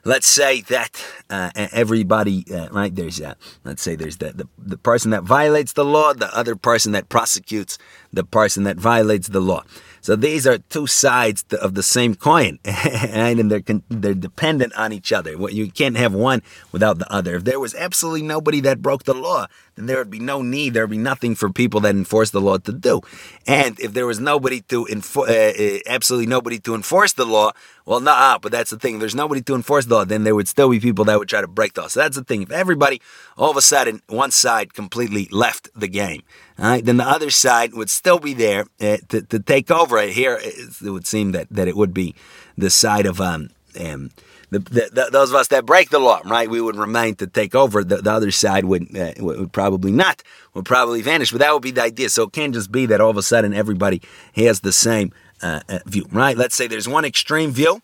let's 0.05 0.27
say 0.27 0.61
that 0.61 1.03
uh, 1.29 1.51
everybody, 1.55 2.45
uh, 2.53 2.69
right? 2.69 2.95
There's, 2.95 3.21
let's 3.63 3.81
say 3.81 3.95
there's 3.95 4.17
the, 4.17 4.31
the, 4.31 4.47
the 4.57 4.77
person 4.77 5.11
that 5.11 5.23
violates 5.23 5.73
the 5.73 5.85
law, 5.85 6.13
the 6.13 6.33
other 6.35 6.55
person 6.55 6.91
that 6.93 7.09
prosecutes 7.09 7.77
the 8.11 8.23
person 8.23 8.63
that 8.63 8.77
violates 8.77 9.27
the 9.27 9.41
law. 9.41 9.63
So 10.01 10.15
these 10.15 10.47
are 10.47 10.57
two 10.57 10.87
sides 10.87 11.45
of 11.61 11.73
the 11.73 11.83
same 11.83 12.15
coin, 12.15 12.59
and 12.65 13.51
they're 13.51 13.63
they're 13.89 14.13
dependent 14.13 14.73
on 14.75 14.93
each 14.93 15.11
other. 15.11 15.31
You 15.51 15.71
can't 15.71 15.97
have 15.97 16.13
one 16.13 16.41
without 16.71 16.99
the 16.99 17.11
other. 17.11 17.35
If 17.35 17.43
there 17.43 17.59
was 17.59 17.75
absolutely 17.75 18.23
nobody 18.23 18.61
that 18.61 18.81
broke 18.81 19.03
the 19.03 19.13
law, 19.13 19.47
then 19.75 19.87
there 19.87 19.97
would 19.97 20.09
be 20.09 20.19
no 20.19 20.41
need. 20.41 20.73
There 20.73 20.83
would 20.83 20.91
be 20.91 20.97
nothing 20.97 21.35
for 21.35 21.49
people 21.49 21.81
that 21.81 21.95
enforce 21.95 22.31
the 22.31 22.41
law 22.41 22.57
to 22.57 22.71
do. 22.71 23.01
And 23.45 23.79
if 23.79 23.93
there 23.93 24.05
was 24.05 24.19
nobody 24.19 24.61
to 24.61 24.87
enforce, 24.87 25.29
uh, 25.29 25.53
uh, 25.59 25.79
absolutely 25.87 26.27
nobody 26.27 26.59
to 26.59 26.75
enforce 26.75 27.13
the 27.13 27.25
law, 27.25 27.51
well, 27.85 27.99
nah. 27.99 28.37
But 28.37 28.51
that's 28.51 28.71
the 28.71 28.79
thing. 28.79 28.95
If 28.95 28.99
there's 29.01 29.15
nobody 29.15 29.41
to 29.41 29.55
enforce 29.55 29.85
the 29.85 29.95
law, 29.95 30.05
then 30.05 30.23
there 30.23 30.35
would 30.35 30.47
still 30.47 30.69
be 30.69 30.79
people 30.79 31.05
that 31.05 31.19
would 31.19 31.29
try 31.29 31.41
to 31.41 31.47
break 31.47 31.73
the 31.73 31.81
law. 31.81 31.87
So 31.87 31.99
that's 31.99 32.15
the 32.15 32.23
thing. 32.23 32.43
If 32.43 32.51
everybody, 32.51 33.01
all 33.37 33.51
of 33.51 33.57
a 33.57 33.61
sudden, 33.61 34.01
one 34.07 34.31
side 34.31 34.73
completely 34.73 35.27
left 35.31 35.69
the 35.75 35.87
game 35.87 36.23
Then 36.59 36.97
the 36.97 37.07
other 37.07 37.29
side 37.29 37.73
would 37.73 37.89
still 37.89 38.19
be 38.19 38.33
there 38.33 38.65
uh, 38.81 38.97
to, 39.09 39.21
to 39.21 39.39
take 39.39 39.71
over. 39.71 40.01
Here, 40.01 40.39
it 40.41 40.89
would 40.89 41.07
seem 41.07 41.31
that, 41.31 41.47
that 41.49 41.67
it 41.67 41.75
would 41.75 41.93
be 41.93 42.15
the 42.57 42.69
side 42.69 43.05
of 43.05 43.21
um, 43.21 43.49
um 43.79 44.11
the, 44.51 44.59
the, 44.59 44.89
the, 44.91 45.09
those 45.11 45.29
of 45.29 45.35
us 45.35 45.49
that 45.49 45.65
break 45.65 45.91
the 45.91 45.99
law, 45.99 46.21
right? 46.25 46.49
We 46.49 46.59
would 46.59 46.75
remain 46.75 47.15
to 47.17 47.27
take 47.27 47.53
over. 47.53 47.83
The, 47.83 47.97
the 47.97 48.11
other 48.11 48.31
side 48.31 48.65
would 48.65 48.97
uh, 48.97 49.13
would 49.19 49.53
probably 49.53 49.91
not, 49.91 50.23
would 50.55 50.65
probably 50.65 51.01
vanish. 51.01 51.31
But 51.31 51.39
that 51.39 51.53
would 51.53 51.61
be 51.61 51.71
the 51.71 51.83
idea. 51.83 52.09
So 52.09 52.23
it 52.23 52.33
can't 52.33 52.53
just 52.53 52.71
be 52.71 52.87
that 52.87 52.99
all 52.99 53.11
of 53.11 53.17
a 53.17 53.23
sudden 53.23 53.53
everybody 53.53 54.01
has 54.35 54.61
the 54.61 54.73
same 54.73 55.11
uh, 55.43 55.61
uh 55.69 55.79
view, 55.85 56.07
right? 56.11 56.35
Let's 56.35 56.55
say 56.55 56.67
there's 56.67 56.87
one 56.87 57.05
extreme 57.05 57.51
view 57.51 57.81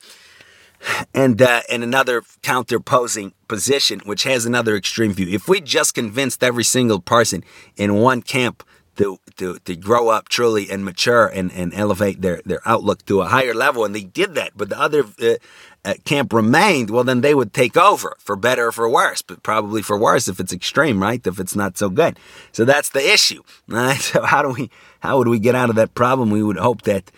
and 1.13 1.41
uh, 1.41 1.61
and 1.69 1.83
another 1.83 2.23
counterposing 2.41 3.33
position 3.47 4.01
which 4.05 4.23
has 4.23 4.45
another 4.45 4.75
extreme 4.75 5.13
view. 5.13 5.27
If 5.27 5.47
we 5.47 5.62
just 5.62 5.93
convinced 5.93 6.43
every 6.43 6.63
single 6.63 6.99
person 6.99 7.43
in 7.75 7.95
one 7.95 8.21
camp 8.21 8.63
to, 8.97 9.19
to, 9.38 9.60
to 9.60 9.75
grow 9.75 10.10
up 10.10 10.29
truly 10.29 10.69
and 10.69 10.86
mature 10.86 11.27
and, 11.27 11.51
and 11.51 11.73
elevate 11.73 12.21
their, 12.21 12.41
their 12.45 12.62
outlook 12.65 13.05
to 13.05 13.21
a 13.21 13.27
higher 13.27 13.53
level, 13.53 13.84
and 13.84 13.93
they 13.93 14.03
did 14.03 14.36
that, 14.36 14.51
but 14.55 14.69
the 14.69 14.79
other 14.79 15.05
uh, 15.21 15.36
uh, 15.84 15.93
camp 16.05 16.34
remained, 16.34 16.89
well, 16.89 17.03
then 17.03 17.21
they 17.21 17.36
would 17.36 17.53
take 17.53 17.77
over 17.77 18.15
for 18.19 18.36
better 18.36 18.67
or 18.67 18.71
for 18.71 18.89
worse, 18.89 19.21
but 19.21 19.43
probably 19.43 19.81
for 19.81 19.97
worse 19.97 20.27
if 20.27 20.39
it's 20.39 20.53
extreme, 20.53 21.01
right? 21.01 21.25
If 21.27 21.39
it's 21.39 21.55
not 21.55 21.77
so 21.77 21.89
good. 21.89 22.17
So 22.51 22.65
that's 22.65 22.89
the 22.89 23.05
issue, 23.13 23.43
right? 23.67 23.99
So 23.99 24.23
how 24.23 24.41
do 24.41 24.49
we, 24.49 24.69
how 24.99 25.17
would 25.17 25.27
we 25.27 25.39
get 25.39 25.55
out 25.55 25.69
of 25.69 25.75
that 25.75 25.93
problem? 25.93 26.29
We 26.29 26.43
would 26.43 26.58
hope 26.58 26.84
that 26.84 27.12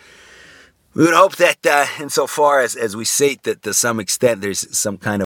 we 0.94 1.04
would 1.04 1.14
hope 1.14 1.36
that, 1.36 1.64
uh, 1.64 1.86
insofar 2.00 2.60
as, 2.60 2.74
as 2.74 2.96
we 2.96 3.04
see 3.04 3.38
that 3.44 3.62
to 3.62 3.72
some 3.72 4.00
extent 4.00 4.40
there's 4.40 4.76
some 4.76 4.98
kind 4.98 5.22
of 5.22 5.27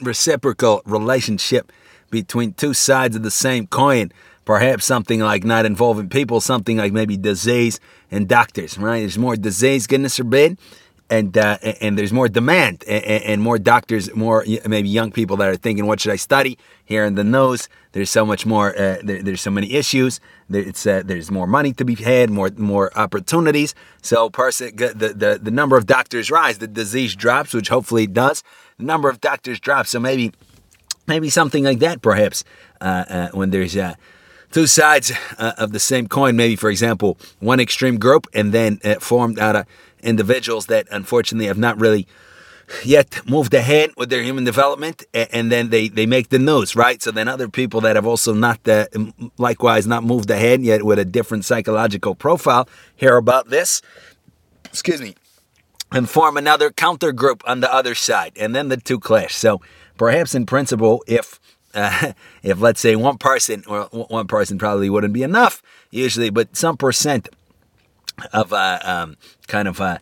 reciprocal 0.00 0.82
relationship 0.84 1.72
between 2.10 2.52
two 2.54 2.74
sides 2.74 3.16
of 3.16 3.22
the 3.22 3.30
same 3.30 3.66
coin, 3.66 4.12
perhaps 4.44 4.84
something 4.84 5.20
like 5.20 5.44
not 5.44 5.64
involving 5.64 6.08
people, 6.08 6.40
something 6.40 6.76
like 6.76 6.92
maybe 6.92 7.16
disease 7.16 7.80
and 8.10 8.28
doctors, 8.28 8.78
right? 8.78 9.00
There's 9.00 9.18
more 9.18 9.36
disease, 9.36 9.86
goodness 9.86 10.16
forbid, 10.16 10.58
and 11.14 11.38
uh, 11.38 11.58
and 11.80 11.96
there's 11.98 12.12
more 12.12 12.28
demand 12.28 12.84
and, 12.88 13.04
and, 13.04 13.42
more 13.42 13.58
doctors, 13.58 14.14
more 14.14 14.44
maybe 14.66 14.88
young 14.88 15.12
people 15.12 15.36
that 15.36 15.48
are 15.48 15.56
thinking, 15.56 15.86
what 15.86 16.00
should 16.00 16.12
I 16.12 16.16
study? 16.16 16.58
Here 16.84 17.04
in 17.04 17.14
the 17.14 17.24
nose, 17.24 17.68
there's 17.92 18.10
so 18.10 18.26
much 18.26 18.44
more. 18.44 18.76
Uh, 18.76 18.98
there, 19.02 19.22
there's 19.22 19.40
so 19.40 19.50
many 19.50 19.72
issues. 19.72 20.20
It's 20.50 20.86
uh, 20.86 21.02
there's 21.04 21.30
more 21.30 21.46
money 21.46 21.72
to 21.74 21.84
be 21.84 21.94
had, 21.94 22.30
more 22.30 22.50
more 22.56 22.96
opportunities. 22.98 23.74
So 24.02 24.28
person, 24.28 24.74
the, 24.76 25.14
the 25.16 25.38
the 25.40 25.50
number 25.50 25.76
of 25.76 25.86
doctors 25.86 26.30
rise, 26.30 26.58
the 26.58 26.66
disease 26.66 27.14
drops, 27.14 27.54
which 27.54 27.68
hopefully 27.68 28.04
it 28.04 28.12
does. 28.12 28.42
The 28.78 28.84
number 28.84 29.08
of 29.08 29.20
doctors 29.20 29.60
drops. 29.60 29.90
So 29.90 30.00
maybe 30.00 30.32
maybe 31.06 31.30
something 31.30 31.64
like 31.64 31.78
that, 31.78 32.02
perhaps 32.02 32.44
uh, 32.80 33.04
uh, 33.08 33.28
when 33.32 33.50
there's 33.50 33.76
uh, 33.76 33.94
two 34.50 34.66
sides 34.66 35.12
of 35.38 35.72
the 35.72 35.80
same 35.80 36.08
coin. 36.08 36.36
Maybe 36.36 36.56
for 36.56 36.70
example, 36.70 37.18
one 37.38 37.60
extreme 37.60 37.98
group, 37.98 38.26
and 38.34 38.52
then 38.52 38.78
formed 39.00 39.38
out 39.38 39.56
of 39.56 39.66
individuals 40.04 40.66
that 40.66 40.86
unfortunately 40.90 41.46
have 41.46 41.58
not 41.58 41.80
really 41.80 42.06
yet 42.84 43.20
moved 43.28 43.52
ahead 43.54 43.90
with 43.96 44.10
their 44.10 44.22
human 44.22 44.44
development 44.44 45.04
and 45.12 45.50
then 45.52 45.70
they, 45.70 45.88
they 45.88 46.06
make 46.06 46.28
the 46.28 46.38
news 46.38 46.74
right? 46.76 47.02
So 47.02 47.10
then 47.10 47.28
other 47.28 47.48
people 47.48 47.80
that 47.82 47.96
have 47.96 48.06
also 48.06 48.32
not 48.32 48.66
uh, 48.68 48.86
likewise 49.38 49.86
not 49.86 50.04
moved 50.04 50.30
ahead 50.30 50.62
yet 50.62 50.84
with 50.84 50.98
a 50.98 51.04
different 51.04 51.44
psychological 51.44 52.14
profile 52.14 52.68
hear 52.96 53.16
about 53.16 53.50
this. 53.50 53.82
Excuse 54.66 55.00
me. 55.00 55.14
And 55.92 56.08
form 56.08 56.36
another 56.36 56.70
counter 56.70 57.12
group 57.12 57.42
on 57.46 57.60
the 57.60 57.72
other 57.72 57.94
side 57.94 58.32
and 58.36 58.54
then 58.54 58.68
the 58.68 58.76
two 58.76 58.98
clash. 58.98 59.34
So 59.34 59.60
perhaps 59.96 60.34
in 60.34 60.46
principle 60.46 61.04
if 61.06 61.38
uh, 61.74 62.12
if 62.42 62.60
let's 62.60 62.80
say 62.80 62.96
one 62.96 63.18
person 63.18 63.64
or 63.66 63.84
one 63.92 64.26
person 64.26 64.58
probably 64.58 64.90
wouldn't 64.90 65.12
be 65.12 65.22
enough 65.22 65.62
usually 65.90 66.30
but 66.30 66.56
some 66.56 66.76
percent 66.76 67.28
of 68.32 68.52
uh, 68.52 68.78
um, 68.82 69.16
kind 69.46 69.68
of 69.68 69.80
uh, 69.80 69.98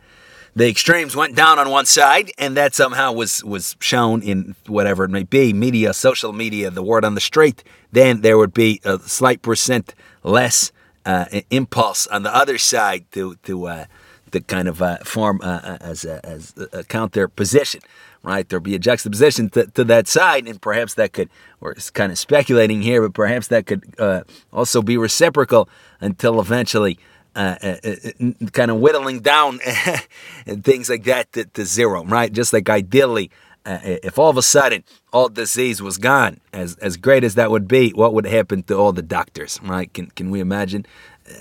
the 0.55 0.69
extremes 0.69 1.17
went 1.17 1.35
down 1.35 1.59
on 1.59 1.71
one 1.71 1.87
side, 1.87 2.31
and 2.37 2.57
that 2.57 2.75
somehow 2.75 3.13
was 3.13 3.43
was 3.43 3.77
shown 3.81 4.23
in 4.23 4.55
whatever 4.67 5.05
it 5.05 5.11
may 5.11 5.23
be, 5.23 5.53
media, 5.53 5.95
social 5.95 6.33
media, 6.33 6.71
the 6.71 6.83
word 6.83 7.05
on 7.05 7.15
the 7.15 7.21
street. 7.21 7.65
Then 7.91 8.21
there 8.21 8.37
would 8.37 8.53
be 8.53 8.81
a 8.85 8.99
slight 8.99 9.41
percent 9.41 9.95
less 10.23 10.73
uh, 11.07 11.25
impulse 11.51 12.07
on 12.07 12.23
the 12.23 12.35
other 12.35 12.59
side 12.59 13.05
to 13.13 13.37
to 13.45 13.67
uh, 13.67 13.85
to 14.33 14.41
kind 14.41 14.69
of 14.69 14.83
uh, 14.83 14.99
form 15.05 15.41
uh, 15.43 15.61
uh, 15.63 15.79
as 15.81 16.05
a, 16.05 16.25
as 16.25 16.55
a 16.73 16.85
counter 16.85 17.29
position. 17.29 17.81
Right, 18.25 18.49
there'd 18.49 18.63
be 18.63 18.77
a 18.77 18.79
juxtaposition 18.79 19.51
to, 19.51 19.67
to 19.67 19.83
that 19.85 20.07
side, 20.07 20.47
and 20.47 20.63
perhaps 20.63 20.95
that 20.95 21.13
could, 21.13 21.29
we're 21.59 21.75
kind 21.93 22.13
of 22.13 22.19
speculating 22.19 22.81
here, 22.81 23.03
but 23.03 23.15
perhaps 23.15 23.49
that 23.49 23.67
could 23.67 23.83
uh, 23.99 24.23
also 24.53 24.81
be 24.81 24.97
reciprocal 24.97 25.69
until 26.01 26.41
eventually 26.41 27.01
uh, 27.35 27.57
uh, 27.63 27.77
uh 27.85 28.49
kind 28.53 28.71
of 28.71 28.79
whittling 28.79 29.21
down 29.21 29.61
and 30.47 30.65
things 30.65 30.91
like 30.91 31.05
that 31.05 31.33
to, 31.33 31.45
to, 31.45 31.65
zero, 31.65 32.05
right? 32.05 32.33
Just 32.33 32.53
like 32.53 32.69
ideally, 32.69 33.31
uh, 33.65 33.79
if 33.83 34.19
all 34.19 34.31
of 34.31 34.37
a 34.37 34.43
sudden 34.43 34.85
all 35.13 35.29
disease 35.29 35.81
was 35.81 35.99
gone, 35.99 36.41
as 36.53 36.77
as 36.77 36.97
great 36.97 37.25
as 37.25 37.35
that 37.35 37.51
would 37.51 37.69
be, 37.69 37.91
what 37.91 38.13
would 38.15 38.27
happen 38.27 38.63
to 38.65 38.77
all 38.77 38.93
the 38.93 39.03
doctors, 39.03 39.61
right? 39.63 39.93
Can 39.93 40.07
can 40.11 40.31
we 40.31 40.41
imagine? 40.41 40.87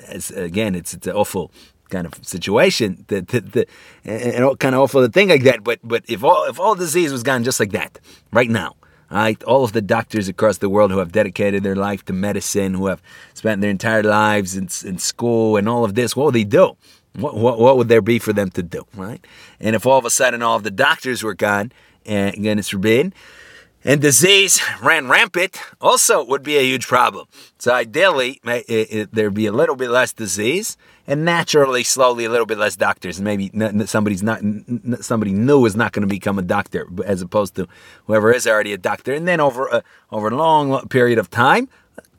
As, 0.08 0.30
again, 0.32 0.76
it's 0.76 0.94
it's 0.94 1.08
an 1.08 1.14
awful 1.14 1.52
kind 1.90 2.08
of 2.08 2.14
situation, 2.26 3.04
that, 3.10 3.28
that, 3.28 3.52
that 3.52 3.70
and 4.06 4.60
kind 4.60 4.74
of 4.74 4.82
awful 4.82 5.06
to 5.06 5.12
think 5.12 5.30
like 5.30 5.44
that. 5.44 5.64
But 5.64 5.80
but 5.84 6.04
if 6.08 6.24
all 6.24 6.46
if 6.46 6.60
all 6.60 6.74
disease 6.74 7.12
was 7.12 7.24
gone 7.24 7.44
just 7.44 7.60
like 7.60 7.72
that, 7.72 8.00
right 8.32 8.50
now, 8.50 8.76
right? 9.12 9.42
All 9.44 9.64
of 9.64 9.74
the 9.74 9.82
doctors 9.82 10.28
across 10.28 10.58
the 10.58 10.70
world 10.70 10.92
who 10.92 11.00
have 11.00 11.12
dedicated 11.12 11.64
their 11.64 11.76
life 11.76 12.04
to 12.06 12.14
medicine, 12.14 12.74
who 12.74 12.88
have 12.88 13.02
spent 13.34 13.62
their 13.62 13.70
entire 13.70 14.04
lives 14.04 14.56
in, 14.56 14.70
in 14.88 14.98
school 14.98 15.58
and 15.58 15.68
all 15.68 15.84
of 15.84 15.96
this, 15.96 16.16
what 16.16 16.26
would 16.28 16.36
they 16.36 16.46
do? 16.46 16.78
What, 17.14 17.36
what, 17.36 17.60
what 17.60 17.78
would 17.78 17.90
there 17.90 18.02
be 18.02 18.20
for 18.20 18.32
them 18.32 18.50
to 18.52 18.64
do, 18.64 18.86
right? 18.96 19.24
And 19.60 19.76
if 19.76 19.86
all 19.86 19.98
of 19.98 20.06
a 20.06 20.10
sudden 20.10 20.42
all 20.42 20.56
of 20.56 20.64
the 20.64 20.72
doctors 20.72 21.24
were 21.24 21.34
gone, 21.34 21.74
and 22.06 22.34
again, 22.34 22.58
it's 22.58 22.70
forbidden, 22.70 23.14
and 23.84 24.02
disease 24.02 24.62
ran 24.82 25.08
rampant, 25.08 25.60
also 25.80 26.24
would 26.24 26.44
be 26.44 26.58
a 26.58 26.62
huge 26.62 26.88
problem. 26.88 27.28
So 27.58 27.74
ideally, 27.74 28.40
there'd 28.44 29.34
be 29.34 29.46
a 29.48 29.52
little 29.52 29.76
bit 29.76 29.90
less 29.90 30.14
disease, 30.14 30.78
and 31.08 31.26
naturally, 31.26 31.84
slowly, 31.84 32.26
a 32.26 32.30
little 32.30 32.46
bit 32.46 32.58
less 32.58 32.76
doctors. 32.76 33.20
Maybe 33.20 33.52
somebody's 33.86 34.24
not 34.24 34.42
somebody 35.02 35.34
new 35.34 35.66
is 35.66 35.76
not 35.76 35.92
going 35.92 36.02
to 36.02 36.08
become 36.08 36.38
a 36.38 36.44
doctor, 36.44 36.88
as 37.06 37.22
opposed 37.22 37.56
to 37.56 37.68
whoever 38.06 38.32
is 38.32 38.46
already 38.48 38.74
a 38.74 38.78
doctor. 38.78 39.14
And 39.14 39.28
then 39.28 39.40
over 39.40 39.68
a, 39.68 39.84
over 40.12 40.28
a 40.28 40.36
long 40.36 40.88
period 40.88 41.18
of 41.18 41.30
time, 41.30 41.70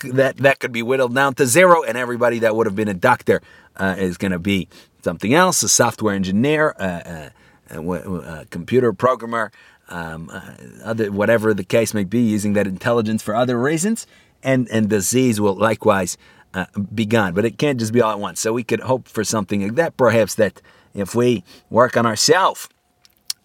that 0.05 0.37
that 0.38 0.59
could 0.59 0.72
be 0.72 0.83
whittled 0.83 1.14
down 1.14 1.35
to 1.35 1.46
zero, 1.46 1.83
and 1.83 1.96
everybody 1.96 2.40
that 2.40 2.57
would 2.57 2.66
have 2.66 2.77
been 2.77 2.88
a 2.88 2.94
doctor 2.94 3.40
uh, 3.77 3.94
is 3.96 4.18
going 4.18 4.33
to 4.33 4.38
be 4.38 4.68
something 5.03 5.33
else: 5.33 5.62
a 5.62 5.68
software 5.68 6.14
engineer, 6.14 6.75
uh, 6.79 6.83
uh, 6.83 7.31
a, 7.70 7.81
a, 7.81 8.40
a 8.40 8.44
computer 8.46 8.92
programmer, 8.92 9.53
um, 9.93 10.31
uh, 10.33 10.55
other 10.83 11.13
whatever 11.13 11.55
the 11.55 11.65
case 11.65 11.95
may 11.95 12.05
be, 12.05 12.21
using 12.21 12.55
that 12.55 12.67
intelligence 12.67 13.23
for 13.23 13.35
other 13.35 13.59
reasons. 13.59 14.07
And 14.43 14.69
and 14.71 14.89
disease 14.89 15.41
will 15.41 15.55
likewise 15.55 16.17
uh, 16.55 16.67
gone. 17.09 17.35
But 17.35 17.45
it 17.45 17.59
can't 17.59 17.79
just 17.79 17.93
be 17.93 18.01
all 18.01 18.13
at 18.13 18.19
once. 18.19 18.41
So 18.41 18.53
we 18.53 18.65
could 18.65 18.81
hope 18.81 19.09
for 19.09 19.25
something 19.25 19.63
like 19.63 19.75
that. 19.77 19.97
Perhaps 19.97 20.35
that 20.37 20.61
if 20.95 21.15
we 21.15 21.45
work 21.71 21.97
on 21.97 22.07
ourselves 22.07 22.69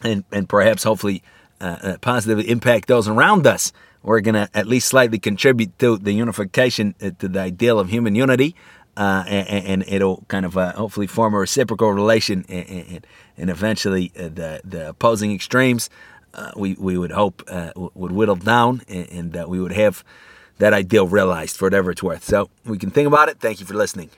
and, 0.02 0.24
and 0.32 0.48
perhaps 0.50 0.84
hopefully 0.84 1.24
uh, 1.62 1.78
uh, 1.82 1.98
positively 2.00 2.50
impact 2.50 2.88
those 2.88 3.08
around 3.08 3.48
us, 3.48 3.72
we're 4.04 4.22
going 4.22 4.36
to 4.36 4.50
at 4.54 4.68
least 4.68 4.88
slightly 4.88 5.20
contribute 5.20 5.78
to 5.80 5.98
the 5.98 6.14
unification, 6.14 6.96
uh, 7.02 7.12
to 7.20 7.28
the 7.28 7.40
ideal 7.40 7.80
of 7.80 7.90
human 7.90 8.16
unity. 8.16 8.56
Uh, 8.96 9.24
and, 9.28 9.66
and, 9.66 9.86
it'll 9.88 10.26
kind 10.28 10.44
of 10.44 10.58
uh, 10.58 10.74
hopefully 10.74 11.06
form 11.06 11.36
a 11.36 11.38
reciprocal 11.38 11.92
relation, 11.92 12.44
and, 12.50 12.68
and, 12.68 13.08
and 13.38 13.50
eventually 13.52 14.08
the 14.16 14.60
the 14.64 14.90
opposing 14.90 15.32
extremes 15.32 15.88
Uh, 16.38 16.52
we 16.56 16.76
we 16.80 16.98
would 16.98 17.12
hope 17.12 17.44
uh, 17.48 17.72
would 17.76 18.12
whittle 18.12 18.36
down, 18.36 18.82
and, 18.88 19.34
that 19.34 19.50
we 19.50 19.60
would 19.60 19.72
have 19.74 20.04
that 20.60 20.72
ideal 20.74 21.08
realized 21.08 21.58
for 21.58 21.66
whatever 21.66 21.92
it's 21.92 22.04
worth. 22.04 22.24
So 22.24 22.50
we 22.66 22.78
can 22.78 22.92
think 22.92 23.08
about 23.08 23.28
it. 23.30 23.40
Thank 23.40 23.60
you 23.60 23.66
for 23.66 23.74
listening. 23.74 24.10